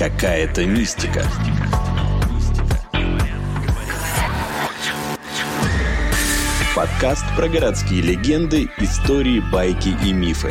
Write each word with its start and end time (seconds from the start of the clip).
Какая-то 0.00 0.64
мистика. 0.64 1.22
Подкаст 6.74 7.22
про 7.36 7.50
городские 7.50 8.00
легенды, 8.00 8.70
истории, 8.78 9.42
байки 9.52 9.94
и 10.02 10.14
мифы. 10.14 10.48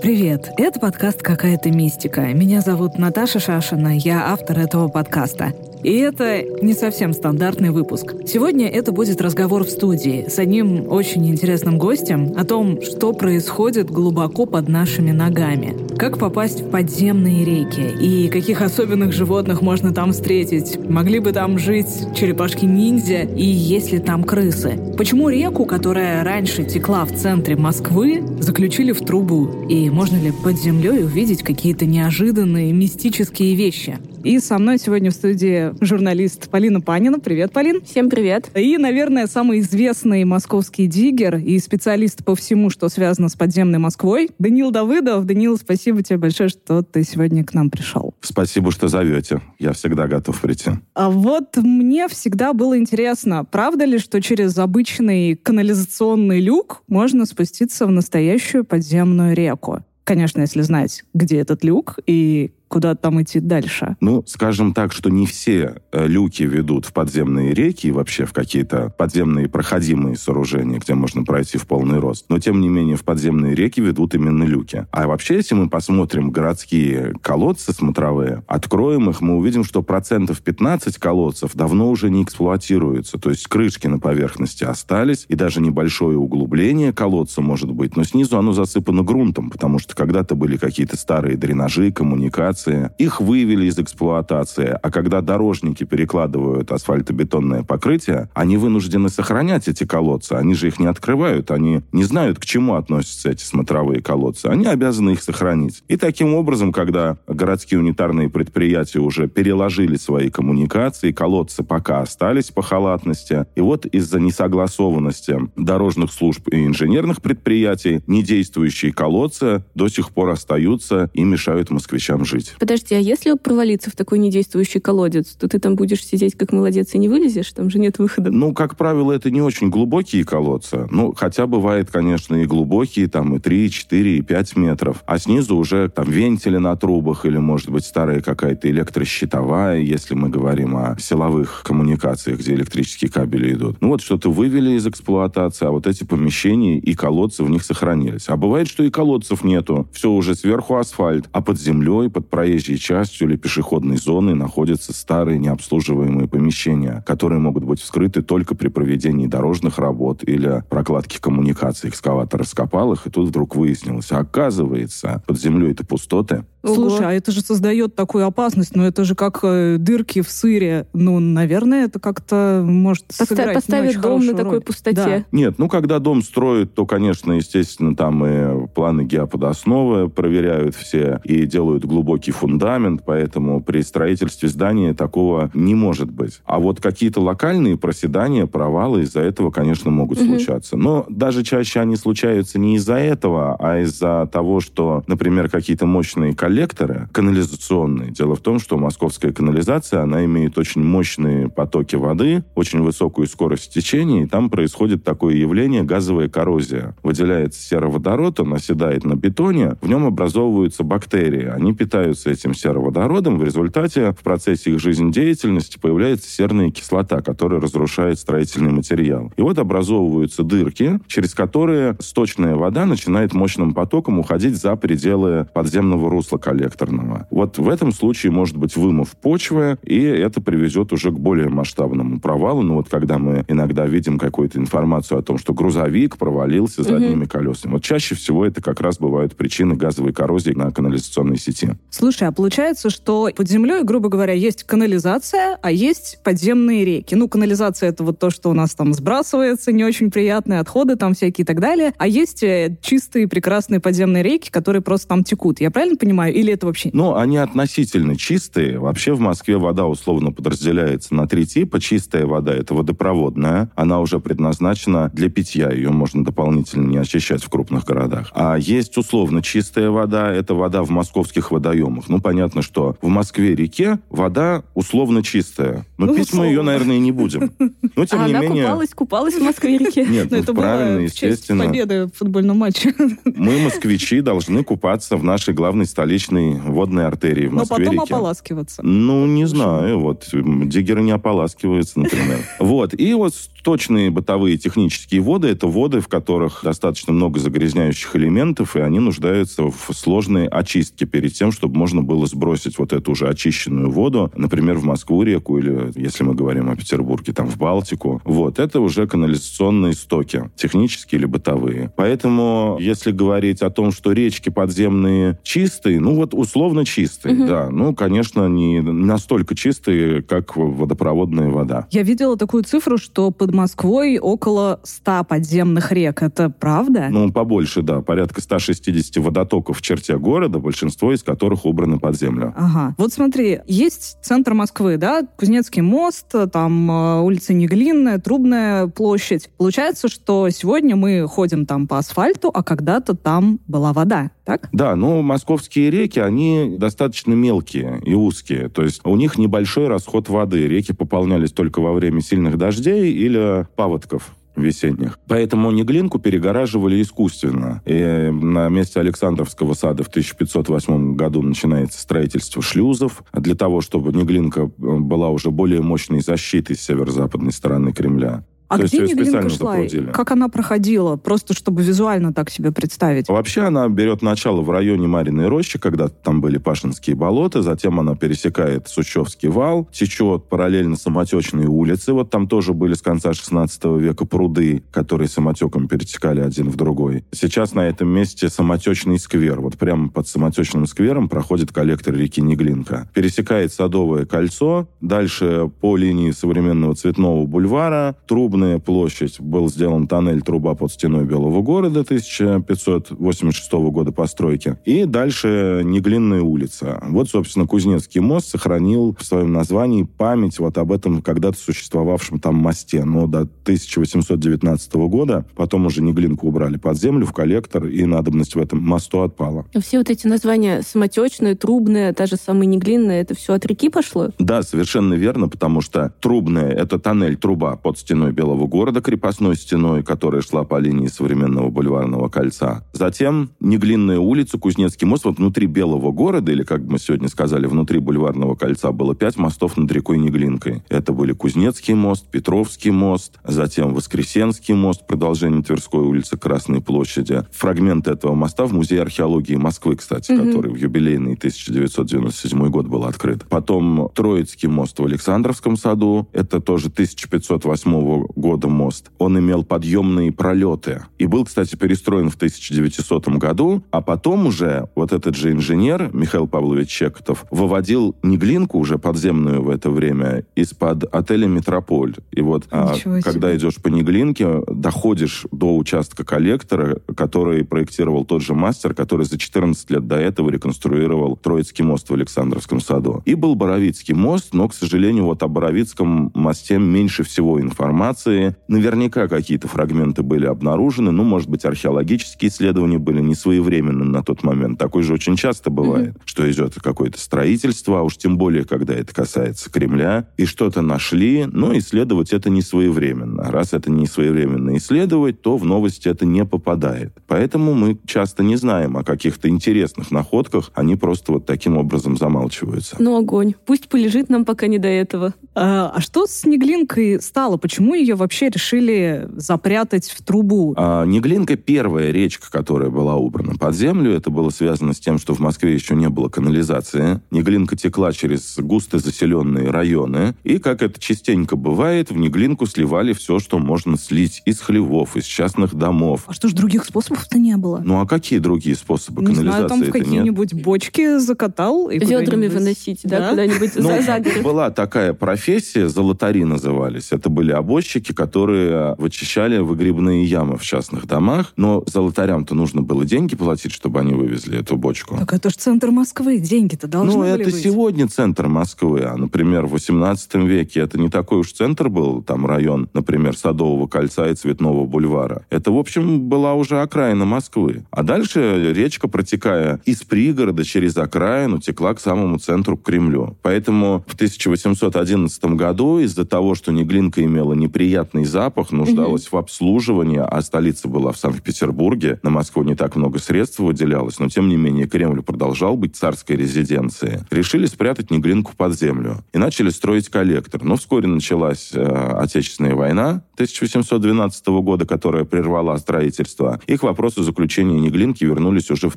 Привет, 0.00 0.50
это 0.56 0.78
подкаст 0.78 1.20
«Какая-то 1.20 1.72
мистика». 1.72 2.20
Меня 2.32 2.60
зовут 2.60 2.96
Наташа 2.96 3.40
Шашина, 3.40 3.98
я 3.98 4.32
автор 4.32 4.60
этого 4.60 4.86
подкаста. 4.86 5.52
И 5.82 5.98
это 5.98 6.42
не 6.62 6.74
совсем 6.74 7.12
стандартный 7.12 7.70
выпуск. 7.70 8.14
Сегодня 8.26 8.68
это 8.68 8.92
будет 8.92 9.20
разговор 9.20 9.64
в 9.64 9.70
студии 9.70 10.26
с 10.28 10.38
одним 10.38 10.86
очень 10.88 11.28
интересным 11.28 11.78
гостем 11.78 12.34
о 12.36 12.44
том, 12.44 12.80
что 12.82 13.12
происходит 13.12 13.90
глубоко 13.90 14.46
под 14.46 14.68
нашими 14.68 15.10
ногами. 15.10 15.74
Как 15.98 16.18
попасть 16.18 16.60
в 16.60 16.70
подземные 16.70 17.44
реки 17.44 17.82
и 18.00 18.28
каких 18.28 18.62
особенных 18.62 19.12
животных 19.12 19.60
можно 19.60 19.92
там 19.92 20.12
встретить. 20.12 20.78
Могли 20.88 21.18
бы 21.18 21.32
там 21.32 21.58
жить 21.58 21.88
черепашки-ниндзя 22.14 23.22
и 23.22 23.44
есть 23.44 23.92
ли 23.92 23.98
там 23.98 24.24
крысы. 24.24 24.78
Почему 24.96 25.28
реку, 25.28 25.64
которая 25.64 26.22
раньше 26.22 26.64
текла 26.64 27.04
в 27.04 27.12
центре 27.12 27.56
Москвы, 27.56 28.22
заключили 28.40 28.92
в 28.92 29.00
трубу? 29.00 29.66
И 29.68 29.90
можно 29.90 30.16
ли 30.16 30.32
под 30.44 30.60
землей 30.60 31.04
увидеть 31.04 31.42
какие-то 31.42 31.86
неожиданные 31.86 32.72
мистические 32.72 33.54
вещи? 33.54 33.98
И 34.24 34.38
со 34.38 34.58
мной 34.58 34.78
сегодня 34.78 35.10
в 35.10 35.14
студии 35.14 35.74
журналист 35.84 36.48
Полина 36.48 36.80
Панина. 36.80 37.18
Привет, 37.18 37.52
Полин. 37.52 37.82
Всем 37.84 38.08
привет. 38.08 38.50
И, 38.54 38.78
наверное, 38.78 39.26
самый 39.26 39.58
известный 39.60 40.24
московский 40.24 40.86
диггер 40.86 41.38
и 41.38 41.58
специалист 41.58 42.24
по 42.24 42.36
всему, 42.36 42.70
что 42.70 42.88
связано 42.88 43.28
с 43.28 43.34
подземной 43.34 43.80
Москвой, 43.80 44.30
Данил 44.38 44.70
Давыдов. 44.70 45.24
Данил, 45.24 45.56
спасибо 45.56 46.04
тебе 46.04 46.18
большое, 46.18 46.48
что 46.50 46.82
ты 46.82 47.02
сегодня 47.02 47.44
к 47.44 47.52
нам 47.52 47.68
пришел. 47.68 48.14
Спасибо, 48.20 48.70
что 48.70 48.86
зовете. 48.86 49.40
Я 49.58 49.72
всегда 49.72 50.06
готов 50.06 50.40
прийти. 50.40 50.70
А 50.94 51.10
вот 51.10 51.56
мне 51.56 52.06
всегда 52.06 52.52
было 52.52 52.78
интересно, 52.78 53.44
правда 53.44 53.84
ли, 53.86 53.98
что 53.98 54.22
через 54.22 54.56
обычный 54.56 55.34
канализационный 55.34 56.40
люк 56.40 56.82
можно 56.86 57.26
спуститься 57.26 57.86
в 57.86 57.90
настоящую 57.90 58.64
подземную 58.64 59.34
реку? 59.34 59.80
Конечно, 60.04 60.40
если 60.40 60.62
знать, 60.62 61.04
где 61.14 61.38
этот 61.38 61.62
люк 61.62 61.98
и 62.06 62.52
куда 62.72 62.94
там 62.94 63.20
идти 63.20 63.38
дальше? 63.38 63.96
Ну, 64.00 64.24
скажем 64.26 64.72
так, 64.72 64.94
что 64.94 65.10
не 65.10 65.26
все 65.26 65.82
э, 65.92 66.06
люки 66.06 66.42
ведут 66.42 66.86
в 66.86 66.94
подземные 66.94 67.52
реки 67.52 67.88
и 67.88 67.90
вообще 67.90 68.24
в 68.24 68.32
какие-то 68.32 68.94
подземные 68.96 69.46
проходимые 69.46 70.16
сооружения, 70.16 70.78
где 70.78 70.94
можно 70.94 71.22
пройти 71.22 71.58
в 71.58 71.66
полный 71.66 71.98
рост. 71.98 72.24
Но, 72.30 72.38
тем 72.38 72.62
не 72.62 72.70
менее, 72.70 72.96
в 72.96 73.04
подземные 73.04 73.54
реки 73.54 73.82
ведут 73.82 74.14
именно 74.14 74.44
люки. 74.44 74.86
А 74.90 75.06
вообще, 75.06 75.34
если 75.34 75.54
мы 75.54 75.68
посмотрим 75.68 76.30
городские 76.30 77.12
колодцы 77.20 77.74
смотровые, 77.74 78.42
откроем 78.46 79.10
их, 79.10 79.20
мы 79.20 79.36
увидим, 79.36 79.64
что 79.64 79.82
процентов 79.82 80.40
15 80.40 80.96
колодцев 80.96 81.50
давно 81.52 81.90
уже 81.90 82.08
не 82.08 82.22
эксплуатируются. 82.22 83.18
То 83.18 83.28
есть 83.28 83.48
крышки 83.48 83.86
на 83.86 83.98
поверхности 83.98 84.64
остались, 84.64 85.26
и 85.28 85.34
даже 85.34 85.60
небольшое 85.60 86.16
углубление 86.16 86.94
колодца 86.94 87.42
может 87.42 87.70
быть, 87.70 87.98
но 87.98 88.04
снизу 88.04 88.38
оно 88.38 88.54
засыпано 88.54 89.02
грунтом, 89.02 89.50
потому 89.50 89.78
что 89.78 89.94
когда-то 89.94 90.34
были 90.34 90.56
какие-то 90.56 90.96
старые 90.96 91.36
дренажи, 91.36 91.92
коммуникации, 91.92 92.61
эксплуатации, 92.62 92.90
их 92.98 93.20
вывели 93.20 93.66
из 93.66 93.78
эксплуатации, 93.78 94.78
а 94.80 94.90
когда 94.90 95.20
дорожники 95.20 95.84
перекладывают 95.84 96.70
асфальтобетонное 96.70 97.62
покрытие, 97.62 98.28
они 98.34 98.56
вынуждены 98.56 99.08
сохранять 99.08 99.68
эти 99.68 99.84
колодцы, 99.84 100.32
они 100.34 100.54
же 100.54 100.68
их 100.68 100.78
не 100.78 100.86
открывают, 100.86 101.50
они 101.50 101.82
не 101.92 102.04
знают, 102.04 102.38
к 102.38 102.44
чему 102.44 102.74
относятся 102.74 103.30
эти 103.30 103.42
смотровые 103.42 104.02
колодцы, 104.02 104.46
они 104.46 104.66
обязаны 104.66 105.10
их 105.10 105.22
сохранить. 105.22 105.82
И 105.88 105.96
таким 105.96 106.34
образом, 106.34 106.72
когда 106.72 107.16
городские 107.26 107.80
унитарные 107.80 108.28
предприятия 108.28 109.00
уже 109.00 109.28
переложили 109.28 109.96
свои 109.96 110.30
коммуникации, 110.30 111.12
колодцы 111.12 111.62
пока 111.62 112.00
остались 112.00 112.50
по 112.50 112.62
халатности, 112.62 113.46
и 113.56 113.60
вот 113.60 113.86
из-за 113.86 114.20
несогласованности 114.20 115.38
дорожных 115.56 116.12
служб 116.12 116.48
и 116.52 116.66
инженерных 116.66 117.20
предприятий 117.22 118.02
недействующие 118.06 118.92
колодцы 118.92 119.64
до 119.74 119.88
сих 119.88 120.10
пор 120.10 120.30
остаются 120.30 121.10
и 121.14 121.24
мешают 121.24 121.70
москвичам 121.70 122.24
жить. 122.24 122.51
Подожди, 122.58 122.94
а 122.94 122.98
если 122.98 123.34
провалиться 123.36 123.90
в 123.90 123.96
такой 123.96 124.18
недействующий 124.18 124.80
колодец, 124.80 125.28
то 125.38 125.48
ты 125.48 125.58
там 125.58 125.76
будешь 125.76 126.04
сидеть 126.04 126.36
как 126.36 126.52
молодец 126.52 126.94
и 126.94 126.98
не 126.98 127.08
вылезешь? 127.08 127.52
Там 127.52 127.70
же 127.70 127.78
нет 127.78 127.98
выхода. 127.98 128.30
Ну, 128.30 128.52
как 128.52 128.76
правило, 128.76 129.12
это 129.12 129.30
не 129.30 129.42
очень 129.42 129.70
глубокие 129.70 130.24
колодцы. 130.24 130.86
Ну, 130.90 131.12
хотя 131.16 131.46
бывает, 131.46 131.90
конечно, 131.90 132.36
и 132.36 132.46
глубокие, 132.46 133.08
там 133.08 133.36
и 133.36 133.38
3, 133.38 133.66
и 133.66 133.70
4, 133.70 134.18
и 134.18 134.22
5 134.22 134.56
метров. 134.56 135.02
А 135.06 135.18
снизу 135.18 135.56
уже 135.56 135.88
там 135.88 136.10
вентили 136.10 136.58
на 136.58 136.76
трубах 136.76 137.26
или, 137.26 137.38
может 137.38 137.70
быть, 137.70 137.84
старая 137.84 138.20
какая-то 138.20 138.70
электрощитовая, 138.70 139.80
если 139.80 140.14
мы 140.14 140.28
говорим 140.28 140.76
о 140.76 140.96
силовых 140.98 141.62
коммуникациях, 141.64 142.38
где 142.38 142.54
электрические 142.54 143.10
кабели 143.10 143.52
идут. 143.52 143.80
Ну, 143.80 143.88
вот 143.88 144.02
что-то 144.02 144.30
вывели 144.30 144.72
из 144.72 144.86
эксплуатации, 144.86 145.66
а 145.66 145.70
вот 145.70 145.86
эти 145.86 146.04
помещения 146.04 146.78
и 146.78 146.94
колодцы 146.94 147.44
в 147.44 147.50
них 147.50 147.64
сохранились. 147.64 148.28
А 148.28 148.36
бывает, 148.36 148.68
что 148.68 148.82
и 148.82 148.90
колодцев 148.90 149.44
нету. 149.44 149.88
Все 149.92 150.10
уже 150.10 150.34
сверху 150.34 150.76
асфальт, 150.76 151.28
а 151.32 151.42
под 151.42 151.60
землей, 151.60 152.10
под 152.10 152.28
проезжей 152.42 152.76
частью 152.76 153.28
или 153.28 153.36
пешеходной 153.36 153.98
зоной 153.98 154.34
находятся 154.34 154.92
старые 154.92 155.38
необслуживаемые 155.38 156.26
помещения, 156.26 157.04
которые 157.06 157.38
могут 157.38 157.62
быть 157.62 157.80
вскрыты 157.80 158.20
только 158.20 158.56
при 158.56 158.66
проведении 158.66 159.28
дорожных 159.28 159.78
работ 159.78 160.24
или 160.24 160.64
прокладки 160.68 161.20
коммуникаций. 161.20 161.88
Экскаватор 161.88 162.40
раскопал 162.40 162.94
их, 162.94 163.06
и 163.06 163.10
тут 163.10 163.28
вдруг 163.28 163.54
выяснилось, 163.54 164.10
оказывается, 164.10 165.22
под 165.24 165.38
землей 165.38 165.70
это 165.70 165.86
пустоты, 165.86 166.44
Слушай, 166.64 167.06
а 167.06 167.12
это 167.12 167.32
же 167.32 167.40
создает 167.40 167.94
такую 167.94 168.26
опасность, 168.26 168.76
ну 168.76 168.84
это 168.84 169.04
же 169.04 169.14
как 169.14 169.40
э, 169.42 169.76
дырки 169.78 170.22
в 170.22 170.30
сыре. 170.30 170.86
Ну, 170.92 171.18
наверное, 171.18 171.86
это 171.86 171.98
как-то 171.98 172.62
может 172.64 173.06
Постав, 173.06 173.28
сыграть 173.28 173.54
Поставить 173.54 174.00
дом 174.00 174.24
на 174.24 174.34
такой 174.34 174.58
роль. 174.58 174.60
пустоте. 174.60 174.94
Да. 174.94 175.24
Нет, 175.32 175.54
ну 175.58 175.68
когда 175.68 175.98
дом 175.98 176.22
строят, 176.22 176.74
то, 176.74 176.86
конечно, 176.86 177.32
естественно, 177.32 177.96
там 177.96 178.24
и 178.24 178.66
планы 178.68 179.02
геоподосновы 179.04 180.08
проверяют 180.08 180.74
все 180.76 181.20
и 181.24 181.46
делают 181.46 181.84
глубокий 181.84 182.30
фундамент, 182.32 183.02
поэтому 183.04 183.62
при 183.62 183.82
строительстве 183.82 184.48
здания 184.48 184.94
такого 184.94 185.50
не 185.54 185.74
может 185.74 186.10
быть. 186.10 186.40
А 186.44 186.58
вот 186.58 186.80
какие-то 186.80 187.20
локальные 187.20 187.76
проседания, 187.76 188.46
провалы 188.46 189.02
из-за 189.02 189.20
этого, 189.20 189.50
конечно, 189.50 189.90
могут 189.90 190.20
Мгм. 190.20 190.28
случаться. 190.28 190.76
Но 190.76 191.06
даже 191.08 191.42
чаще 191.42 191.80
они 191.80 191.96
случаются 191.96 192.58
не 192.58 192.76
из-за 192.76 192.94
этого, 192.94 193.56
а 193.58 193.80
из-за 193.80 194.28
того, 194.32 194.60
что, 194.60 195.02
например, 195.06 195.48
какие-то 195.48 195.86
мощные 195.86 196.34
коллекторы 196.52 197.08
канализационные. 197.12 198.10
Дело 198.10 198.36
в 198.36 198.40
том, 198.40 198.58
что 198.58 198.76
московская 198.76 199.32
канализация, 199.32 200.02
она 200.02 200.22
имеет 200.26 200.58
очень 200.58 200.84
мощные 200.84 201.48
потоки 201.48 201.96
воды, 201.96 202.44
очень 202.54 202.82
высокую 202.82 203.26
скорость 203.26 203.72
течения, 203.72 204.24
и 204.24 204.26
там 204.26 204.50
происходит 204.50 205.02
такое 205.02 205.36
явление 205.36 205.82
газовая 205.82 206.28
коррозия. 206.28 206.94
Выделяется 207.02 207.58
сероводород, 207.62 208.40
он 208.40 208.52
оседает 208.52 209.06
на 209.06 209.14
бетоне, 209.14 209.76
в 209.80 209.88
нем 209.88 210.04
образовываются 210.04 210.84
бактерии. 210.84 211.46
Они 211.46 211.72
питаются 211.72 212.28
этим 212.28 212.52
сероводородом, 212.52 213.38
в 213.38 213.44
результате 213.44 214.12
в 214.12 214.22
процессе 214.22 214.72
их 214.72 214.78
жизнедеятельности 214.78 215.78
появляется 215.78 216.28
серная 216.28 216.70
кислота, 216.70 217.22
которая 217.22 217.62
разрушает 217.62 218.18
строительный 218.18 218.72
материал. 218.72 219.32
И 219.38 219.40
вот 219.40 219.58
образовываются 219.58 220.42
дырки, 220.42 221.00
через 221.06 221.32
которые 221.32 221.96
сточная 222.00 222.56
вода 222.56 222.84
начинает 222.84 223.32
мощным 223.32 223.72
потоком 223.72 224.18
уходить 224.18 224.56
за 224.56 224.76
пределы 224.76 225.48
подземного 225.54 226.10
русла 226.10 226.41
коллекторного. 226.42 227.26
Вот 227.30 227.58
в 227.58 227.68
этом 227.68 227.92
случае 227.92 228.32
может 228.32 228.56
быть 228.56 228.76
вымыв 228.76 229.10
почвы, 229.10 229.78
и 229.82 230.02
это 230.02 230.40
приведет 230.40 230.92
уже 230.92 231.10
к 231.10 231.18
более 231.18 231.48
масштабному 231.48 232.20
провалу. 232.20 232.62
Ну 232.62 232.74
вот 232.74 232.88
когда 232.88 233.18
мы 233.18 233.44
иногда 233.48 233.86
видим 233.86 234.18
какую-то 234.18 234.58
информацию 234.58 235.18
о 235.18 235.22
том, 235.22 235.38
что 235.38 235.54
грузовик 235.54 236.18
провалился 236.18 236.82
задними 236.82 237.24
колесами. 237.24 237.72
Вот 237.72 237.82
чаще 237.82 238.14
всего 238.14 238.44
это 238.44 238.60
как 238.60 238.80
раз 238.80 238.98
бывают 238.98 239.36
причины 239.36 239.74
газовой 239.74 240.12
коррозии 240.12 240.52
на 240.52 240.70
канализационной 240.70 241.38
сети. 241.38 241.70
Слушай, 241.90 242.28
а 242.28 242.32
получается, 242.32 242.90
что 242.90 243.30
под 243.34 243.48
землей, 243.48 243.82
грубо 243.84 244.08
говоря, 244.08 244.32
есть 244.32 244.64
канализация, 244.64 245.58
а 245.62 245.70
есть 245.70 246.18
подземные 246.24 246.84
реки. 246.84 247.14
Ну, 247.14 247.28
канализация 247.28 247.88
это 247.88 248.04
вот 248.04 248.18
то, 248.18 248.30
что 248.30 248.50
у 248.50 248.54
нас 248.54 248.74
там 248.74 248.92
сбрасывается, 248.92 249.72
не 249.72 249.84
очень 249.84 250.10
приятные 250.10 250.60
отходы 250.60 250.96
там 250.96 251.14
всякие 251.14 251.42
и 251.42 251.46
так 251.46 251.60
далее. 251.60 251.92
А 251.98 252.06
есть 252.06 252.42
э, 252.42 252.76
чистые 252.82 253.28
прекрасные 253.28 253.80
подземные 253.80 254.22
реки, 254.22 254.50
которые 254.50 254.82
просто 254.82 255.08
там 255.08 255.24
текут. 255.24 255.60
Я 255.60 255.70
правильно 255.70 255.96
понимаю? 255.96 256.31
Или 256.32 256.52
это 256.52 256.66
вообще... 256.66 256.90
Ну, 256.92 257.14
они 257.14 257.36
относительно 257.36 258.16
чистые. 258.16 258.78
Вообще 258.78 259.12
в 259.12 259.20
Москве 259.20 259.56
вода 259.56 259.86
условно 259.86 260.32
подразделяется 260.32 261.14
на 261.14 261.26
три 261.26 261.46
типа. 261.46 261.80
Чистая 261.80 262.26
вода– 262.26 262.54
это 262.56 262.74
водопроводная. 262.74 263.70
Она 263.74 264.00
уже 264.00 264.20
предназначена 264.20 265.10
для 265.12 265.28
питья. 265.28 265.70
Ее 265.70 265.90
можно 265.90 266.24
дополнительно 266.24 266.86
не 266.88 266.98
очищать 266.98 267.42
в 267.42 267.48
крупных 267.48 267.84
городах. 267.84 268.30
А 268.34 268.56
есть 268.56 268.96
условно 268.96 269.42
чистая 269.42 269.90
вода. 269.90 270.32
Это 270.32 270.54
вода 270.54 270.82
в 270.82 270.90
московских 270.90 271.50
водоемах. 271.50 272.08
Ну, 272.08 272.20
понятно, 272.20 272.62
что 272.62 272.96
в 273.00 273.08
Москве-реке 273.08 274.00
вода 274.10 274.62
условно 274.74 275.22
чистая. 275.22 275.86
Но 275.98 276.06
ну, 276.06 276.14
пить 276.14 276.28
условно. 276.28 276.46
мы 276.46 276.52
ее, 276.52 276.62
наверное, 276.62 276.98
не 276.98 277.12
будем. 277.12 277.52
Но, 277.96 278.06
тем 278.06 278.20
а 278.20 278.28
не 278.28 278.34
она 278.34 278.40
менее... 278.40 278.64
купалась, 278.64 278.90
купалась 278.90 279.34
в 279.34 279.42
Москве-реке? 279.42 280.04
Нет, 280.08 280.30
ну, 280.30 280.36
это 280.36 280.54
правильно, 280.54 281.00
естественно. 281.00 281.64
победы 281.64 282.06
в 282.06 282.12
футбольном 282.16 282.58
матче. 282.58 282.94
Мы, 283.24 283.58
москвичи, 283.60 284.20
должны 284.20 284.64
купаться 284.64 285.16
в 285.16 285.24
нашей 285.24 285.54
главной 285.54 285.86
столичной 286.22 286.60
водной 286.60 287.06
артерии 287.06 287.46
в 287.46 287.54
Москве-реке. 287.54 287.96
Но 287.96 288.02
потом 288.02 288.16
ополаскиваться. 288.18 288.82
Ну, 288.82 289.26
не 289.26 289.46
знаю. 289.46 290.00
Вот 290.00 290.28
диггеры 290.32 291.02
не 291.02 291.12
ополаскиваются, 291.12 292.00
например. 292.00 292.38
Вот. 292.58 292.94
И 292.98 293.12
вот 293.14 293.34
точные 293.62 294.10
бытовые 294.10 294.56
технические 294.56 295.20
воды– 295.20 295.48
это 295.48 295.66
воды, 295.66 296.00
в 296.00 296.08
которых 296.08 296.60
достаточно 296.62 297.12
много 297.12 297.38
загрязняющих 297.38 298.14
элементов, 298.16 298.76
и 298.76 298.80
они 298.80 298.98
нуждаются 298.98 299.64
в 299.64 299.92
сложной 299.94 300.46
очистке 300.46 301.06
перед 301.06 301.32
тем, 301.32 301.52
чтобы 301.52 301.76
можно 301.76 302.02
было 302.02 302.26
сбросить 302.26 302.78
вот 302.78 302.92
эту 302.92 303.12
уже 303.12 303.28
очищенную 303.28 303.90
воду, 303.90 304.30
например, 304.36 304.78
в 304.78 304.84
Москву-реку 304.84 305.58
или, 305.58 305.92
если 305.96 306.24
мы 306.24 306.34
говорим 306.34 306.70
о 306.70 306.76
Петербурге, 306.76 307.32
там 307.32 307.46
в 307.46 307.56
Балтику. 307.56 308.20
Вот. 308.24 308.58
Это 308.58 308.80
уже 308.80 309.06
канализационные 309.06 309.94
стоки, 309.94 310.50
технические 310.56 311.20
или 311.20 311.26
бытовые. 311.26 311.92
Поэтому, 311.96 312.78
если 312.80 313.12
говорить 313.12 313.62
о 313.62 313.70
том, 313.70 313.92
что 313.92 314.12
речки 314.12 314.50
подземные 314.50 315.38
чистые, 315.42 316.00
ну 316.00 316.11
вот 316.14 316.34
условно 316.34 316.84
чистые, 316.84 317.34
угу. 317.34 317.46
да. 317.46 317.70
Ну, 317.70 317.94
конечно, 317.94 318.48
не 318.48 318.80
настолько 318.80 319.54
чистые, 319.54 320.22
как 320.22 320.56
водопроводная 320.56 321.50
вода. 321.50 321.86
Я 321.90 322.02
видела 322.02 322.36
такую 322.36 322.64
цифру, 322.64 322.98
что 322.98 323.30
под 323.30 323.52
Москвой 323.54 324.18
около 324.18 324.80
100 324.82 325.24
подземных 325.24 325.92
рек. 325.92 326.22
Это 326.22 326.50
правда? 326.50 327.08
Ну, 327.10 327.30
побольше, 327.32 327.82
да. 327.82 328.00
Порядка 328.00 328.40
160 328.40 329.16
водотоков 329.22 329.78
в 329.78 329.82
черте 329.82 330.18
города, 330.18 330.58
большинство 330.58 331.12
из 331.12 331.22
которых 331.22 331.64
убраны 331.64 331.98
под 331.98 332.16
землю. 332.16 332.54
Ага. 332.56 332.94
Вот 332.98 333.12
смотри, 333.12 333.60
есть 333.66 334.18
центр 334.22 334.54
Москвы, 334.54 334.96
да, 334.96 335.22
Кузнецкий 335.36 335.82
мост, 335.82 336.34
там 336.52 336.90
э, 336.90 337.20
улица 337.20 337.54
Неглинная, 337.54 338.18
Трубная 338.18 338.86
площадь. 338.88 339.50
Получается, 339.56 340.08
что 340.08 340.48
сегодня 340.50 340.96
мы 340.96 341.26
ходим 341.26 341.66
там 341.66 341.86
по 341.86 341.98
асфальту, 341.98 342.50
а 342.52 342.62
когда-то 342.62 343.14
там 343.14 343.60
была 343.66 343.92
вода, 343.92 344.30
так? 344.44 344.68
Да, 344.72 344.96
ну, 344.96 345.22
московские 345.22 345.90
реки, 345.90 346.18
они 346.18 346.76
достаточно 346.78 347.32
мелкие 347.32 348.00
и 348.04 348.14
узкие. 348.14 348.68
То 348.68 348.82
есть 348.82 349.00
у 349.04 349.16
них 349.16 349.38
небольшой 349.38 349.88
расход 349.88 350.28
воды. 350.28 350.66
Реки 350.66 350.92
пополнялись 350.92 351.52
только 351.52 351.80
во 351.80 351.92
время 351.92 352.20
сильных 352.20 352.58
дождей 352.58 353.12
или 353.12 353.66
паводков 353.76 354.34
весенних. 354.56 355.18
Поэтому 355.28 355.70
Неглинку 355.70 356.18
перегораживали 356.18 357.00
искусственно. 357.00 357.82
И 357.86 358.30
на 358.30 358.68
месте 358.68 359.00
Александровского 359.00 359.74
сада 359.74 360.04
в 360.04 360.08
1508 360.08 361.14
году 361.14 361.42
начинается 361.42 362.00
строительство 362.00 362.62
шлюзов 362.62 363.24
для 363.32 363.54
того, 363.54 363.80
чтобы 363.80 364.12
Неглинка 364.12 364.70
была 364.76 365.30
уже 365.30 365.50
более 365.50 365.80
мощной 365.80 366.20
защитой 366.20 366.76
с 366.76 366.82
северо-западной 366.82 367.52
стороны 367.52 367.92
Кремля. 367.92 368.44
А 368.72 368.78
То 368.78 368.86
где 368.86 369.00
Неглинка 369.00 369.50
шла? 369.50 369.76
Как 370.14 370.30
она 370.30 370.48
проходила? 370.48 371.16
Просто 371.16 371.52
чтобы 371.52 371.82
визуально 371.82 372.32
так 372.32 372.48
себе 372.48 372.72
представить. 372.72 373.28
Вообще 373.28 373.64
она 373.64 373.86
берет 373.88 374.22
начало 374.22 374.62
в 374.62 374.70
районе 374.70 375.06
Мариной 375.06 375.48
рощи, 375.48 375.78
когда 375.78 376.08
там 376.08 376.40
были 376.40 376.56
Пашинские 376.56 377.14
болота, 377.14 377.60
затем 377.60 378.00
она 378.00 378.16
пересекает 378.16 378.88
Сучевский 378.88 379.50
вал, 379.50 379.90
течет 379.92 380.44
параллельно 380.48 380.96
самотечные 380.96 381.68
улицы. 381.68 382.14
Вот 382.14 382.30
там 382.30 382.48
тоже 382.48 382.72
были 382.72 382.94
с 382.94 383.02
конца 383.02 383.34
16 383.34 383.84
века 384.00 384.24
пруды, 384.24 384.82
которые 384.90 385.28
самотеком 385.28 385.86
перетекали 385.86 386.40
один 386.40 386.70
в 386.70 386.76
другой. 386.76 387.26
Сейчас 387.30 387.74
на 387.74 387.86
этом 387.86 388.08
месте 388.08 388.48
самотечный 388.48 389.18
сквер. 389.18 389.60
Вот 389.60 389.76
прямо 389.76 390.08
под 390.08 390.26
самотечным 390.26 390.86
сквером 390.86 391.28
проходит 391.28 391.72
коллектор 391.72 392.14
реки 392.14 392.40
Неглинка. 392.40 393.06
Пересекает 393.12 393.70
Садовое 393.74 394.24
кольцо, 394.24 394.88
дальше 395.02 395.70
по 395.82 395.98
линии 395.98 396.30
современного 396.30 396.94
Цветного 396.94 397.44
бульвара, 397.44 398.16
трубный 398.26 398.61
Главная 398.62 398.78
площадь 398.78 399.40
был 399.40 399.68
сделан 399.68 400.06
тоннель 400.06 400.40
труба 400.40 400.76
под 400.76 400.92
стеной 400.92 401.24
Белого 401.24 401.62
города 401.62 402.02
1586 402.02 403.72
года 403.72 404.12
постройки. 404.12 404.78
И 404.84 405.04
дальше 405.04 405.80
Неглинная 405.82 406.42
улица. 406.42 407.02
Вот, 407.08 407.28
собственно, 407.28 407.66
Кузнецкий 407.66 408.20
мост 408.20 408.50
сохранил 408.50 409.16
в 409.18 409.24
своем 409.24 409.52
названии 409.52 410.04
память 410.04 410.60
вот 410.60 410.78
об 410.78 410.92
этом 410.92 411.22
когда-то 411.22 411.58
существовавшем 411.58 412.38
там 412.38 412.54
мосте. 412.54 413.04
Но 413.04 413.26
до 413.26 413.40
1819 413.40 414.94
года 414.94 415.44
потом 415.56 415.86
уже 415.86 416.00
Неглинку 416.00 416.46
убрали 416.46 416.76
под 416.76 416.96
землю 416.96 417.26
в 417.26 417.32
коллектор, 417.32 417.86
и 417.86 418.04
надобность 418.04 418.54
в 418.54 418.60
этом 418.60 418.80
мосту 418.80 419.22
отпала. 419.22 419.66
Все 419.80 419.98
вот 419.98 420.08
эти 420.08 420.28
названия 420.28 420.82
самотечные, 420.82 421.56
трубные, 421.56 422.12
та 422.12 422.26
же 422.26 422.36
самая 422.36 422.66
Неглинная, 422.66 423.22
это 423.22 423.34
все 423.34 423.54
от 423.54 423.66
реки 423.66 423.88
пошло? 423.88 424.30
Да, 424.38 424.62
совершенно 424.62 425.14
верно, 425.14 425.48
потому 425.48 425.80
что 425.80 426.14
трубная— 426.20 426.70
это 426.70 427.00
тоннель, 427.00 427.36
труба 427.36 427.74
под 427.74 427.98
стеной 427.98 428.30
Белого 428.30 428.51
Белого 428.52 428.66
города 428.66 429.00
крепостной 429.00 429.56
стеной, 429.56 430.02
которая 430.02 430.42
шла 430.42 430.64
по 430.64 430.78
линии 430.78 431.06
современного 431.06 431.70
бульварного 431.70 432.28
кольца. 432.28 432.84
Затем 432.92 433.52
Неглинная 433.60 434.18
улица, 434.18 434.58
Кузнецкий 434.58 435.06
мост. 435.06 435.24
Вот 435.24 435.38
внутри 435.38 435.66
Белого 435.66 436.12
города, 436.12 436.52
или, 436.52 436.62
как 436.62 436.82
мы 436.82 436.98
сегодня 436.98 437.28
сказали, 437.28 437.66
внутри 437.66 437.98
бульварного 437.98 438.54
кольца 438.54 438.92
было 438.92 439.14
пять 439.14 439.38
мостов 439.38 439.78
над 439.78 439.90
рекой 439.90 440.18
Неглинкой. 440.18 440.82
Это 440.90 441.14
были 441.14 441.32
Кузнецкий 441.32 441.94
мост, 441.94 442.26
Петровский 442.30 442.90
мост, 442.90 443.38
затем 443.42 443.94
Воскресенский 443.94 444.74
мост, 444.74 445.06
продолжение 445.06 445.62
Тверской 445.62 446.02
улицы, 446.02 446.36
Красной 446.36 446.82
площади. 446.82 447.44
Фрагмент 447.52 448.06
этого 448.06 448.34
моста 448.34 448.66
в 448.66 448.74
Музее 448.74 449.00
археологии 449.00 449.56
Москвы, 449.56 449.96
кстати, 449.96 450.30
mm-hmm. 450.32 450.46
который 450.46 450.72
в 450.72 450.76
юбилейный 450.76 451.36
1997 451.36 452.68
год 452.68 452.86
был 452.86 453.04
открыт. 453.04 453.46
Потом 453.48 454.10
Троицкий 454.14 454.68
мост 454.68 454.98
в 454.98 455.04
Александровском 455.06 455.78
саду. 455.78 456.28
Это 456.34 456.60
тоже 456.60 456.88
1508 456.88 458.26
года 458.36 458.68
мост, 458.68 459.10
он 459.18 459.38
имел 459.38 459.64
подъемные 459.64 460.32
пролеты. 460.32 461.04
И 461.18 461.26
был, 461.26 461.44
кстати, 461.44 461.76
перестроен 461.76 462.30
в 462.30 462.36
1900 462.36 463.28
году, 463.28 463.82
а 463.90 464.00
потом 464.00 464.46
уже 464.46 464.88
вот 464.94 465.12
этот 465.12 465.36
же 465.36 465.52
инженер, 465.52 466.10
Михаил 466.12 466.46
Павлович 466.46 466.88
Чекотов, 466.88 467.44
выводил 467.50 468.16
Неглинку 468.22 468.78
уже 468.78 468.98
подземную 468.98 469.62
в 469.62 469.70
это 469.70 469.90
время 469.90 470.44
из-под 470.54 471.04
отеля 471.04 471.46
«Метрополь». 471.46 472.14
И 472.30 472.40
вот 472.40 472.66
а, 472.70 472.94
когда 473.22 473.54
идешь 473.56 473.76
по 473.76 473.88
Неглинке, 473.88 474.62
доходишь 474.68 475.46
до 475.50 475.76
участка 475.76 476.24
коллектора, 476.24 476.98
который 477.16 477.64
проектировал 477.64 478.24
тот 478.24 478.42
же 478.42 478.54
мастер, 478.54 478.94
который 478.94 479.26
за 479.26 479.38
14 479.38 479.90
лет 479.90 480.06
до 480.06 480.16
этого 480.16 480.50
реконструировал 480.50 481.36
Троицкий 481.36 481.84
мост 481.84 482.08
в 482.08 482.14
Александровском 482.14 482.80
саду. 482.80 483.22
И 483.24 483.34
был 483.34 483.54
Боровицкий 483.54 484.14
мост, 484.14 484.54
но, 484.54 484.68
к 484.68 484.74
сожалению, 484.74 485.24
вот 485.24 485.42
о 485.42 485.48
Боровицком 485.48 486.30
мосте 486.34 486.78
меньше 486.78 487.22
всего 487.22 487.60
информации, 487.60 488.21
информации. 488.22 488.56
Наверняка 488.68 489.28
какие-то 489.28 489.68
фрагменты 489.68 490.22
были 490.22 490.46
обнаружены, 490.46 491.10
ну, 491.10 491.24
может 491.24 491.48
быть, 491.48 491.64
археологические 491.64 492.50
исследования 492.50 492.98
были 492.98 493.20
не 493.20 493.34
своевременны 493.34 494.04
на 494.04 494.22
тот 494.22 494.42
момент. 494.42 494.78
Такое 494.78 495.02
же 495.02 495.14
очень 495.14 495.36
часто 495.36 495.70
бывает, 495.70 496.14
mm-hmm. 496.14 496.22
что 496.24 496.50
идет 496.50 496.74
какое-то 496.82 497.18
строительство, 497.18 498.00
а 498.00 498.02
уж 498.02 498.16
тем 498.16 498.38
более, 498.38 498.64
когда 498.64 498.94
это 498.94 499.14
касается 499.14 499.70
Кремля, 499.70 500.26
и 500.36 500.46
что-то 500.46 500.82
нашли, 500.82 501.46
но 501.50 501.76
исследовать 501.76 502.32
это 502.32 502.50
не 502.50 502.62
своевременно. 502.62 503.44
Раз 503.50 503.72
это 503.72 503.90
не 503.90 504.06
своевременно 504.06 504.76
исследовать, 504.76 505.42
то 505.42 505.56
в 505.56 505.64
новости 505.64 506.08
это 506.08 506.24
не 506.26 506.44
попадает. 506.44 507.12
Поэтому 507.26 507.74
мы 507.74 507.98
часто 508.06 508.42
не 508.42 508.56
знаем 508.56 508.96
о 508.96 509.04
каких-то 509.04 509.48
интересных 509.48 510.10
находках, 510.10 510.70
они 510.74 510.96
просто 510.96 511.32
вот 511.32 511.46
таким 511.46 511.76
образом 511.76 512.16
замалчиваются. 512.16 512.96
Ну, 512.98 513.16
огонь. 513.16 513.54
Пусть 513.66 513.88
полежит 513.88 514.28
нам 514.28 514.44
пока 514.44 514.66
не 514.66 514.78
до 514.78 514.88
этого. 514.88 515.34
А, 515.54 515.92
а 515.94 516.00
что 516.00 516.26
с 516.26 516.44
Неглинкой 516.44 517.20
стало? 517.20 517.56
Почему 517.56 517.94
ее 517.94 518.11
вообще 518.16 518.48
решили 518.48 519.28
запрятать 519.36 520.10
в 520.10 520.22
трубу? 520.22 520.74
А, 520.76 521.04
Неглинка 521.04 521.56
первая 521.56 522.10
речка, 522.10 522.50
которая 522.50 522.90
была 522.90 523.16
убрана 523.16 523.54
под 523.56 523.74
землю. 523.74 524.12
Это 524.12 524.30
было 524.30 524.50
связано 524.50 524.92
с 524.92 525.00
тем, 525.00 525.18
что 525.18 525.34
в 525.34 525.40
Москве 525.40 525.74
еще 525.74 525.94
не 525.94 526.08
было 526.08 526.28
канализации. 526.28 527.20
Неглинка 527.30 527.76
текла 527.76 528.12
через 528.12 528.58
густо 528.58 528.98
заселенные 528.98 529.70
районы. 529.70 530.34
И, 530.44 530.58
как 530.58 530.82
это 530.82 531.00
частенько 531.00 531.56
бывает, 531.56 532.10
в 532.10 532.16
Неглинку 532.16 532.66
сливали 532.66 533.12
все, 533.12 533.38
что 533.38 533.58
можно 533.58 533.96
слить 533.96 534.42
из 534.44 534.60
хлевов, 534.60 535.16
из 535.16 535.24
частных 535.24 535.74
домов. 535.74 536.24
А 536.26 536.32
что 536.32 536.48
ж, 536.48 536.52
других 536.52 536.84
способов-то 536.84 537.38
не 537.38 537.56
было? 537.56 537.80
Ну, 537.84 538.00
а 538.00 538.06
какие 538.06 538.38
другие 538.38 538.76
способы 538.76 539.22
не 539.22 539.28
канализации? 539.28 539.66
Знаю, 539.66 539.68
там 539.68 539.82
в 539.82 539.90
какие-нибудь 539.90 540.54
бочки 540.54 541.18
закатал. 541.18 541.88
И 541.88 541.98
Ведрами 541.98 542.48
выносить, 542.48 543.00
да, 543.04 543.18
да? 543.18 543.30
куда-нибудь 543.30 543.72
ну, 543.76 543.88
за, 543.88 544.02
за 544.02 544.42
Была 544.42 544.70
такая 544.70 545.12
профессия, 545.12 545.88
золотари 545.88 546.42
назывались. 546.42 547.12
Это 547.12 547.28
были 547.28 547.52
обозчики, 547.52 548.01
подрядчики, 548.02 548.12
которые 548.12 548.94
вычищали 548.98 549.58
выгребные 549.58 550.24
ямы 550.24 550.56
в 550.56 550.62
частных 550.62 551.06
домах, 551.06 551.52
но 551.56 551.82
золотарям-то 551.86 552.54
нужно 552.54 552.82
было 552.82 553.04
деньги 553.04 553.36
платить, 553.36 553.72
чтобы 553.72 554.00
они 554.00 554.14
вывезли 554.14 554.58
эту 554.60 554.76
бочку. 554.76 555.16
Так 555.18 555.32
это 555.32 555.50
же 555.50 555.56
центр 555.56 555.90
Москвы, 555.90 556.38
деньги-то 556.38 556.86
должны 556.86 557.14
ну, 557.14 557.22
это 557.24 557.44
быть. 557.44 557.62
сегодня 557.62 558.08
центр 558.08 558.46
Москвы, 558.48 559.02
а, 559.04 559.16
например, 559.16 559.66
в 559.66 559.72
18 559.72 560.34
веке 560.34 560.80
это 560.80 560.98
не 560.98 561.08
такой 561.08 561.40
уж 561.40 561.52
центр 561.52 561.88
был, 561.88 562.22
там 562.22 562.46
район, 562.46 562.88
например, 562.94 563.36
Садового 563.36 563.86
кольца 563.86 564.28
и 564.28 564.34
Цветного 564.34 564.86
бульвара. 564.86 565.44
Это, 565.50 565.70
в 565.72 565.78
общем, 565.78 566.20
была 566.20 566.54
уже 566.54 566.80
окраина 566.80 567.24
Москвы. 567.24 567.84
А 567.90 568.02
дальше 568.02 568.72
речка, 568.74 569.08
протекая 569.08 569.80
из 569.84 570.02
пригорода 570.02 570.64
через 570.64 570.96
окраину, 570.96 571.58
текла 571.58 571.94
к 571.94 572.00
самому 572.00 572.38
центру, 572.38 572.76
к 572.76 572.82
Кремлю. 572.82 573.36
Поэтому 573.42 574.04
в 574.06 574.14
1811 574.14 575.44
году 575.56 575.98
из-за 575.98 576.24
того, 576.24 576.54
что 576.54 576.72
Неглинка 576.72 577.22
имела 577.22 577.54
неприятный 577.92 578.24
запах, 578.24 578.72
нуждалась 578.72 579.30
в 579.30 579.36
обслуживании, 579.36 580.18
а 580.18 580.40
столица 580.40 580.88
была 580.88 581.12
в 581.12 581.18
Санкт-Петербурге, 581.18 582.18
на 582.22 582.30
Москву 582.30 582.62
не 582.62 582.74
так 582.74 582.96
много 582.96 583.18
средств 583.18 583.58
выделялось, 583.58 584.18
но 584.18 584.28
тем 584.28 584.48
не 584.48 584.56
менее 584.56 584.86
Кремль 584.86 585.22
продолжал 585.22 585.76
быть 585.76 585.94
царской 585.94 586.36
резиденцией. 586.36 587.20
Решили 587.30 587.66
спрятать 587.66 588.10
Неглинку 588.10 588.52
под 588.56 588.78
землю 588.78 589.24
и 589.34 589.38
начали 589.38 589.68
строить 589.68 590.08
коллектор. 590.08 590.62
Но 590.64 590.76
вскоре 590.76 591.06
началась 591.06 591.72
э, 591.74 591.82
Отечественная 591.82 592.74
война 592.74 593.24
1812 593.34 594.46
года, 594.46 594.86
которая 594.86 595.24
прервала 595.24 595.76
строительство. 595.76 596.60
И 596.66 596.76
к 596.76 596.82
вопросу 596.82 597.22
заключения 597.22 597.78
Неглинки 597.78 598.24
вернулись 598.24 598.70
уже 598.70 598.88
в 598.88 598.96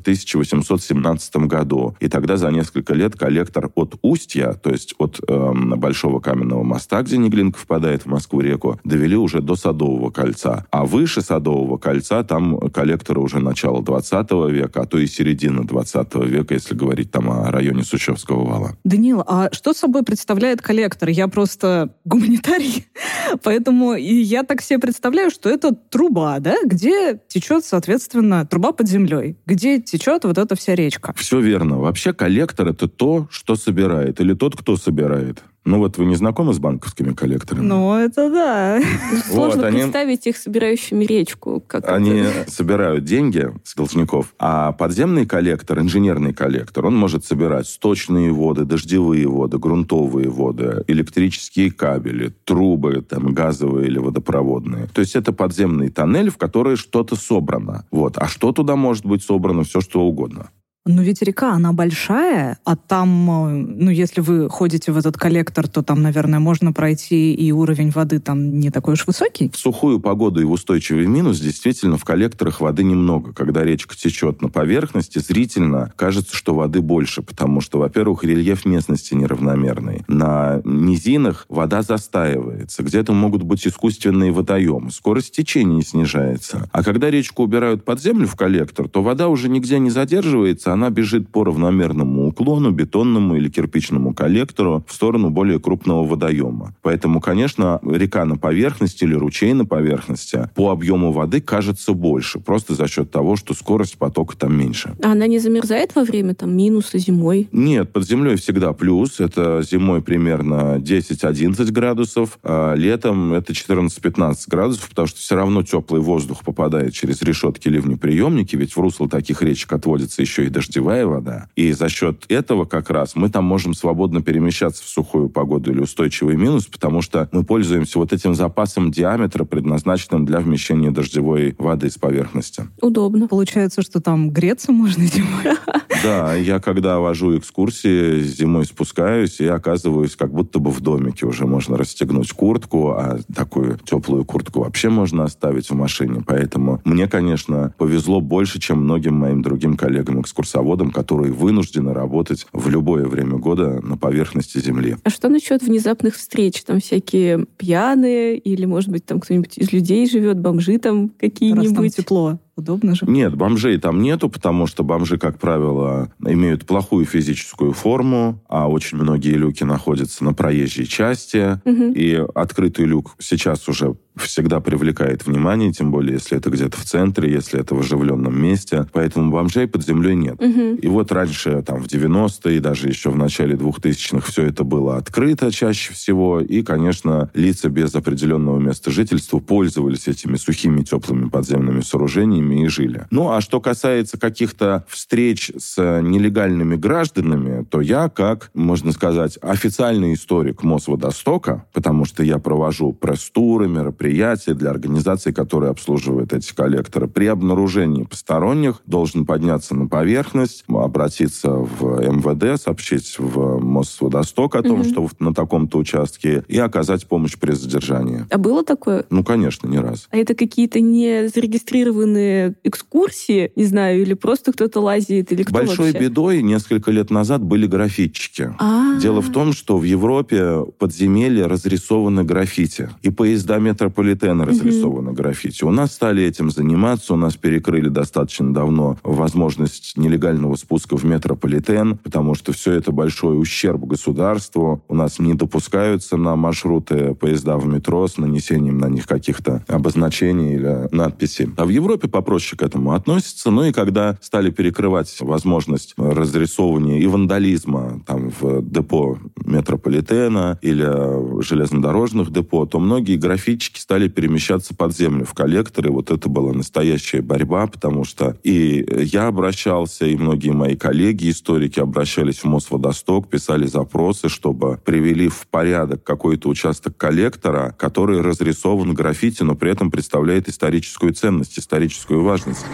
1817 0.00 1.36
году. 1.36 1.96
И 2.00 2.08
тогда 2.08 2.36
за 2.36 2.50
несколько 2.50 2.94
лет 2.94 3.14
коллектор 3.16 3.70
от 3.74 3.96
Устья, 4.02 4.52
то 4.52 4.70
есть 4.70 4.94
от 4.98 5.20
э, 5.28 5.52
Большого 5.76 6.20
каменного 6.20 6.62
моста, 6.62 7.02
где 7.02 7.18
Неглинка 7.18 7.58
впадает 7.58 8.02
в 8.02 8.06
Москву-реку, 8.06 8.80
довели 8.86 9.16
уже 9.16 9.40
до 9.40 9.56
Садового 9.56 10.10
кольца. 10.10 10.66
А 10.70 10.84
выше 10.84 11.22
Садового 11.22 11.76
кольца 11.76 12.22
там 12.24 12.58
коллекторы 12.70 13.20
уже 13.20 13.38
начала 13.40 13.82
20 13.82 14.30
века, 14.50 14.82
а 14.82 14.86
то 14.86 14.98
и 14.98 15.06
середины 15.06 15.64
20 15.64 16.14
века, 16.26 16.54
если 16.54 16.74
говорить 16.74 17.10
там 17.10 17.30
о 17.30 17.50
районе 17.50 17.82
Сучевского 17.82 18.44
вала. 18.44 18.76
Данил, 18.84 19.22
а 19.26 19.48
что 19.52 19.72
собой 19.72 20.02
представляет 20.02 20.62
коллектор? 20.62 21.08
Я 21.08 21.28
просто 21.28 21.94
гуманитарий, 22.04 22.86
поэтому 23.42 23.94
и 23.94 24.14
я 24.14 24.42
так 24.42 24.62
себе 24.62 24.78
представляю, 24.78 25.30
что 25.30 25.50
это 25.50 25.74
труба, 25.74 26.38
да, 26.38 26.56
где 26.64 27.20
течет, 27.28 27.64
соответственно, 27.64 28.46
труба 28.46 28.72
под 28.72 28.88
землей, 28.88 29.36
где 29.46 29.80
течет 29.80 30.24
вот 30.24 30.38
эта 30.38 30.54
вся 30.56 30.74
речка. 30.74 31.12
Все 31.16 31.40
верно. 31.40 31.78
Вообще 31.78 32.12
коллектор 32.12 32.68
это 32.68 32.88
то, 32.88 33.26
что 33.30 33.56
собирает, 33.56 34.20
или 34.20 34.34
тот, 34.34 34.56
кто 34.56 34.76
собирает. 34.76 35.42
Ну 35.66 35.78
вот 35.78 35.98
вы 35.98 36.04
не 36.06 36.14
знакомы 36.14 36.54
с 36.54 36.60
банковскими 36.60 37.12
коллекторами? 37.12 37.66
Ну, 37.66 37.92
это 37.96 38.30
да. 38.30 38.80
Сложно 39.28 39.62
Вот, 39.62 39.64
они- 39.64 39.80
представить 39.82 40.26
их 40.28 40.36
собирающими 40.36 41.04
речку. 41.04 41.60
Как 41.66 41.88
Они 41.90 42.10
это. 42.20 42.48
собирают 42.50 43.04
деньги 43.04 43.50
с 43.64 43.74
должников, 43.74 44.32
а 44.38 44.70
подземный 44.70 45.26
коллектор, 45.26 45.80
инженерный 45.80 46.32
коллектор, 46.32 46.86
он 46.86 46.96
может 46.96 47.24
собирать 47.24 47.66
сточные 47.66 48.30
воды, 48.30 48.64
дождевые 48.64 49.26
воды, 49.26 49.58
грунтовые 49.58 50.28
воды, 50.30 50.84
электрические 50.86 51.72
кабели, 51.72 52.32
трубы, 52.44 53.02
там, 53.02 53.34
газовые 53.34 53.88
или 53.88 53.98
водопроводные. 53.98 54.86
То 54.94 55.00
есть 55.00 55.16
это 55.16 55.32
подземный 55.32 55.88
тоннель, 55.88 56.30
в 56.30 56.36
который 56.36 56.76
что-то 56.76 57.16
собрано. 57.16 57.84
Вот. 57.90 58.18
А 58.18 58.28
что 58.28 58.52
туда 58.52 58.76
может 58.76 59.04
быть 59.04 59.24
собрано? 59.24 59.64
Все, 59.64 59.80
что 59.80 60.02
угодно. 60.02 60.50
Но 60.86 61.02
ведь 61.02 61.20
река, 61.20 61.52
она 61.52 61.72
большая, 61.72 62.58
а 62.64 62.76
там, 62.76 63.30
э, 63.30 63.66
ну, 63.76 63.90
если 63.90 64.20
вы 64.20 64.48
ходите 64.48 64.92
в 64.92 64.96
этот 64.96 65.16
коллектор, 65.18 65.66
то 65.66 65.82
там, 65.82 66.00
наверное, 66.00 66.38
можно 66.38 66.72
пройти, 66.72 67.34
и 67.34 67.50
уровень 67.50 67.90
воды 67.90 68.20
там 68.20 68.60
не 68.60 68.70
такой 68.70 68.94
уж 68.94 69.04
высокий. 69.04 69.50
В 69.50 69.56
сухую 69.56 69.98
погоду 69.98 70.40
и 70.40 70.44
в 70.44 70.52
устойчивый 70.52 71.06
минус 71.06 71.40
действительно 71.40 71.98
в 71.98 72.04
коллекторах 72.04 72.60
воды 72.60 72.84
немного. 72.84 73.32
Когда 73.32 73.64
речка 73.64 73.96
течет 73.96 74.40
на 74.42 74.48
поверхности, 74.48 75.18
зрительно 75.18 75.92
кажется, 75.96 76.36
что 76.36 76.54
воды 76.54 76.80
больше, 76.80 77.20
потому 77.20 77.60
что, 77.60 77.80
во-первых, 77.80 78.22
рельеф 78.22 78.64
местности 78.64 79.14
неравномерный. 79.14 80.04
На 80.06 80.60
низинах 80.64 81.46
вода 81.48 81.82
застаивается. 81.82 82.84
Где-то 82.84 83.12
могут 83.12 83.42
быть 83.42 83.66
искусственные 83.66 84.30
водоемы. 84.30 84.92
Скорость 84.92 85.34
течения 85.34 85.82
снижается. 85.82 86.68
А 86.70 86.84
когда 86.84 87.10
речку 87.10 87.42
убирают 87.42 87.84
под 87.84 88.00
землю 88.00 88.28
в 88.28 88.36
коллектор, 88.36 88.88
то 88.88 89.02
вода 89.02 89.26
уже 89.26 89.48
нигде 89.48 89.80
не 89.80 89.90
задерживается, 89.90 90.75
она 90.76 90.90
бежит 90.90 91.28
по 91.28 91.42
равномерному 91.44 92.28
уклону, 92.28 92.70
бетонному 92.70 93.36
или 93.36 93.48
кирпичному 93.48 94.14
коллектору 94.14 94.84
в 94.86 94.92
сторону 94.92 95.30
более 95.30 95.58
крупного 95.58 96.06
водоема. 96.06 96.74
Поэтому, 96.82 97.20
конечно, 97.20 97.80
река 97.82 98.24
на 98.24 98.36
поверхности 98.36 99.04
или 99.04 99.14
ручей 99.14 99.52
на 99.54 99.64
поверхности 99.64 100.50
по 100.54 100.70
объему 100.70 101.12
воды 101.12 101.40
кажется 101.40 101.92
больше, 101.92 102.38
просто 102.38 102.74
за 102.74 102.88
счет 102.88 103.10
того, 103.10 103.36
что 103.36 103.54
скорость 103.54 103.96
потока 103.96 104.36
там 104.36 104.56
меньше. 104.56 104.94
А 105.02 105.12
она 105.12 105.26
не 105.26 105.38
замерзает 105.38 105.94
во 105.94 106.04
время 106.04 106.34
там 106.34 106.54
минуса 106.56 106.98
зимой? 106.98 107.48
Нет, 107.52 107.92
под 107.92 108.06
землей 108.06 108.36
всегда 108.36 108.72
плюс. 108.72 109.18
Это 109.18 109.62
зимой 109.62 110.02
примерно 110.02 110.76
10-11 110.76 111.72
градусов, 111.72 112.38
а 112.42 112.74
летом 112.74 113.32
это 113.32 113.52
14-15 113.52 114.34
градусов, 114.48 114.88
потому 114.90 115.08
что 115.08 115.18
все 115.20 115.34
равно 115.36 115.62
теплый 115.62 116.02
воздух 116.02 116.44
попадает 116.44 116.92
через 116.92 117.22
решетки 117.22 117.68
ливнеприемники, 117.68 118.56
ведь 118.56 118.76
в 118.76 118.80
русло 118.80 119.08
таких 119.08 119.42
речек 119.42 119.72
отводится 119.72 120.20
еще 120.20 120.44
и 120.44 120.48
дождевая 120.66 121.06
вода. 121.06 121.48
И 121.56 121.72
за 121.72 121.88
счет 121.88 122.24
этого 122.28 122.64
как 122.64 122.90
раз 122.90 123.14
мы 123.14 123.28
там 123.30 123.44
можем 123.44 123.74
свободно 123.74 124.22
перемещаться 124.22 124.82
в 124.82 124.88
сухую 124.88 125.28
погоду 125.28 125.70
или 125.72 125.80
устойчивый 125.80 126.36
минус, 126.36 126.66
потому 126.66 127.02
что 127.02 127.28
мы 127.32 127.44
пользуемся 127.44 127.98
вот 127.98 128.12
этим 128.12 128.34
запасом 128.34 128.90
диаметра, 128.90 129.44
предназначенным 129.44 130.24
для 130.24 130.40
вмещения 130.40 130.90
дождевой 130.90 131.54
воды 131.58 131.90
с 131.90 131.98
поверхности. 131.98 132.64
Удобно. 132.80 133.28
Получается, 133.28 133.82
что 133.82 134.00
там 134.00 134.30
греться 134.30 134.72
можно 134.72 135.04
зимой. 135.04 135.56
Да, 136.02 136.34
я 136.34 136.60
когда 136.60 137.00
вожу 137.00 137.38
экскурсии, 137.38 138.20
зимой 138.20 138.66
спускаюсь 138.66 139.40
и 139.40 139.46
оказываюсь 139.46 140.14
как 140.14 140.30
будто 140.30 140.58
бы 140.58 140.70
в 140.70 140.80
домике. 140.80 141.26
Уже 141.26 141.46
можно 141.46 141.76
расстегнуть 141.76 142.30
куртку, 142.32 142.90
а 142.90 143.18
такую 143.34 143.78
теплую 143.78 144.24
куртку 144.24 144.60
вообще 144.60 144.88
можно 144.88 145.24
оставить 145.24 145.70
в 145.70 145.74
машине. 145.74 146.22
Поэтому 146.24 146.80
мне, 146.84 147.08
конечно, 147.08 147.74
повезло 147.78 148.20
больше, 148.20 148.60
чем 148.60 148.82
многим 148.82 149.14
моим 149.14 149.42
другим 149.42 149.76
коллегам-экскурсоводам, 149.76 150.55
которые 150.90 151.32
вынуждены 151.32 151.92
работать 151.92 152.46
в 152.52 152.68
любое 152.68 153.06
время 153.06 153.36
года 153.38 153.80
на 153.82 153.96
поверхности 153.96 154.58
Земли. 154.58 154.96
А 155.04 155.10
что 155.10 155.28
насчет 155.28 155.62
внезапных 155.62 156.16
встреч? 156.16 156.62
Там 156.64 156.80
всякие 156.80 157.46
пьяные 157.56 158.38
или, 158.38 158.64
может 158.64 158.90
быть, 158.90 159.04
там 159.04 159.20
кто-нибудь 159.20 159.58
из 159.58 159.72
людей 159.72 160.08
живет, 160.08 160.38
бомжи 160.38 160.78
там 160.78 161.02
Раз 161.02 161.10
там 161.10 161.18
какие-нибудь? 161.18 161.96
тепло. 161.96 162.38
Удобно 162.56 162.94
же. 162.94 163.04
Нет, 163.06 163.34
бомжей 163.34 163.78
там 163.78 164.00
нету, 164.00 164.30
потому 164.30 164.66
что 164.66 164.82
бомжи, 164.82 165.18
как 165.18 165.38
правило, 165.38 166.10
имеют 166.20 166.64
плохую 166.64 167.04
физическую 167.04 167.72
форму, 167.72 168.42
а 168.48 168.68
очень 168.68 168.96
многие 168.96 169.34
люки 169.34 169.62
находятся 169.62 170.24
на 170.24 170.32
проезжей 170.32 170.86
части. 170.86 171.60
Мгм. 171.66 171.92
И 171.92 172.14
открытый 172.34 172.86
люк 172.86 173.14
сейчас 173.18 173.68
уже 173.68 173.96
всегда 174.16 174.60
привлекает 174.60 175.26
внимание, 175.26 175.70
тем 175.72 175.90
более, 175.90 176.14
если 176.14 176.38
это 176.38 176.48
где-то 176.48 176.78
в 176.78 176.84
центре, 176.84 177.30
если 177.30 177.60
это 177.60 177.74
в 177.74 177.80
оживленном 177.80 178.40
месте. 178.40 178.86
Поэтому 178.92 179.30
бомжей 179.30 179.68
под 179.68 179.84
землей 179.84 180.14
нет. 180.14 180.40
Мгм. 180.40 180.76
И 180.76 180.88
вот 180.88 181.12
раньше, 181.12 181.62
там, 181.62 181.82
в 181.82 181.86
90-е, 181.86 182.56
и 182.56 182.60
даже 182.60 182.88
еще 182.88 183.10
в 183.10 183.16
начале 183.16 183.56
2000-х, 183.56 184.30
все 184.30 184.44
это 184.44 184.64
было 184.64 184.96
открыто 184.96 185.52
чаще 185.52 185.92
всего. 185.92 186.40
И, 186.40 186.62
конечно, 186.62 187.30
лица 187.34 187.68
без 187.68 187.94
определенного 187.94 188.58
места 188.58 188.90
жительства 188.90 189.40
пользовались 189.40 190.08
этими 190.08 190.36
сухими, 190.36 190.82
теплыми 190.82 191.28
подземными 191.28 191.82
сооружениями 191.82 192.45
и 192.54 192.68
жили. 192.68 193.06
Ну, 193.10 193.30
а 193.30 193.40
что 193.40 193.60
касается 193.60 194.18
каких-то 194.18 194.84
встреч 194.88 195.52
с 195.56 195.76
нелегальными 196.02 196.76
гражданами, 196.76 197.64
то 197.64 197.80
я, 197.80 198.08
как, 198.08 198.50
можно 198.54 198.92
сказать, 198.92 199.38
официальный 199.42 200.14
историк 200.14 200.62
Мосводостока, 200.62 201.64
потому 201.72 202.04
что 202.04 202.22
я 202.22 202.38
провожу 202.38 202.92
пресс-туры, 202.92 203.68
мероприятия 203.68 204.54
для 204.54 204.70
организаций, 204.70 205.32
которые 205.32 205.70
обслуживают 205.70 206.32
эти 206.32 206.54
коллекторы, 206.54 207.08
при 207.08 207.26
обнаружении 207.26 208.04
посторонних 208.04 208.82
должен 208.86 209.24
подняться 209.26 209.74
на 209.74 209.86
поверхность, 209.88 210.64
обратиться 210.68 211.50
в 211.50 212.00
МВД, 212.00 212.60
сообщить 212.60 213.16
в 213.18 213.58
Мосводосток 213.60 214.54
о 214.56 214.62
том, 214.62 214.80
Мгм. 214.80 214.84
что 214.90 215.08
на 215.18 215.34
таком-то 215.34 215.78
участке, 215.78 216.44
и 216.48 216.58
оказать 216.58 217.06
помощь 217.06 217.36
при 217.38 217.52
задержании. 217.52 218.26
А 218.30 218.38
было 218.38 218.64
такое? 218.64 219.04
Ну, 219.10 219.24
конечно, 219.24 219.66
не 219.68 219.78
раз. 219.78 220.08
А 220.10 220.16
это 220.16 220.34
какие-то 220.34 220.80
не 220.80 221.28
зарегистрированные 221.28 222.35
разные 222.36 222.54
экскурсии, 222.64 223.52
не 223.56 223.64
знаю, 223.64 224.02
или 224.02 224.14
просто 224.14 224.52
кто-то 224.52 224.80
лазит, 224.80 225.32
или 225.32 225.42
кто 225.42 225.52
Большой 225.54 225.92
вообще? 225.92 225.98
бедой 225.98 226.42
несколько 226.42 226.90
лет 226.90 227.10
назад 227.10 227.42
были 227.42 227.66
граффитчики. 227.66 228.54
А, 228.58 228.98
Дело 229.00 229.20
в 229.20 229.30
том, 229.32 229.52
что 229.52 229.78
в 229.78 229.84
Европе 229.84 230.64
подземелья 230.78 231.48
разрисованы 231.48 232.24
граффити. 232.24 232.90
И 233.02 233.10
поезда 233.10 233.58
метрополитена 233.58 234.44
разрисованы 234.44 235.12
граффити. 235.12 235.64
У 235.64 235.70
нас 235.70 235.92
стали 235.92 236.22
этим 236.24 236.50
заниматься. 236.50 237.14
У 237.14 237.16
нас 237.16 237.36
перекрыли 237.36 237.88
достаточно 237.88 238.52
давно 238.52 238.98
возможность 239.02 239.96
нелегального 239.96 240.56
спуска 240.56 240.96
в 240.96 241.04
метрополитен, 241.04 241.98
потому 241.98 242.34
что 242.34 242.52
все 242.52 242.72
это 242.72 242.92
большой 242.92 243.40
ущерб 243.40 243.84
государству. 243.84 244.82
Нас 244.96 245.18
не 245.18 245.34
допускаются 245.34 246.16
на 246.16 246.36
маршруты 246.36 247.14
поезда 247.14 247.58
в 247.58 247.66
метро 247.66 248.08
с 248.08 248.16
нанесением 248.16 248.78
на 248.78 248.88
них 248.88 249.06
каких-то 249.06 249.64
обозначений 249.68 250.54
или 250.54 250.88
надписей. 250.94 251.50
А 251.56 251.64
в 251.64 251.68
Европе 251.68 252.08
попроще 252.08 252.58
к 252.58 252.62
этому 252.62 252.92
относятся. 252.92 253.50
Ну 253.50 253.64
и 253.64 253.72
когда 253.72 254.18
стали 254.20 254.50
перекрывать 254.50 255.14
возможность 255.20 255.94
разрисовывания 255.96 256.98
и 256.98 257.06
вандализма 257.06 258.02
там 258.06 258.30
в 258.40 258.62
депо 258.62 259.18
метрополитена 259.44 260.58
или 260.62 261.42
железнодорожных 261.42 262.32
депо, 262.32 262.66
то 262.66 262.78
многие 262.78 263.16
графички 263.16 263.78
стали 263.78 264.08
перемещаться 264.08 264.74
под 264.74 264.96
землю 264.96 265.24
в 265.24 265.34
коллекторы. 265.34 265.90
Вот 265.90 266.10
это 266.10 266.28
была 266.28 266.52
настоящая 266.52 267.22
борьба, 267.22 267.66
потому 267.66 268.04
что 268.04 268.36
и 268.42 268.86
я 269.02 269.26
обращался, 269.26 270.06
и 270.06 270.16
многие 270.16 270.50
мои 270.50 270.76
коллеги, 270.76 271.30
историки, 271.30 271.80
обращались 271.80 272.40
в 272.40 272.44
Мосводосток, 272.44 273.28
писали 273.28 273.66
запросы, 273.66 274.28
чтобы 274.28 274.80
привели 274.86 275.28
в 275.28 275.46
порядок 275.48 276.04
какой-то 276.04 276.48
участок 276.48 276.96
коллектора, 276.96 277.74
который 277.76 278.22
разрисован 278.22 278.94
граффити, 278.94 279.42
но 279.42 279.56
при 279.56 279.72
этом 279.72 279.90
представляет 279.90 280.48
историческую 280.48 281.12
ценность, 281.12 281.58
историческую 281.58 282.22
важность. 282.22 282.64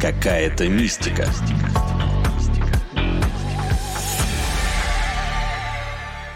Какая-то 0.00 0.68
мистика. 0.68 1.26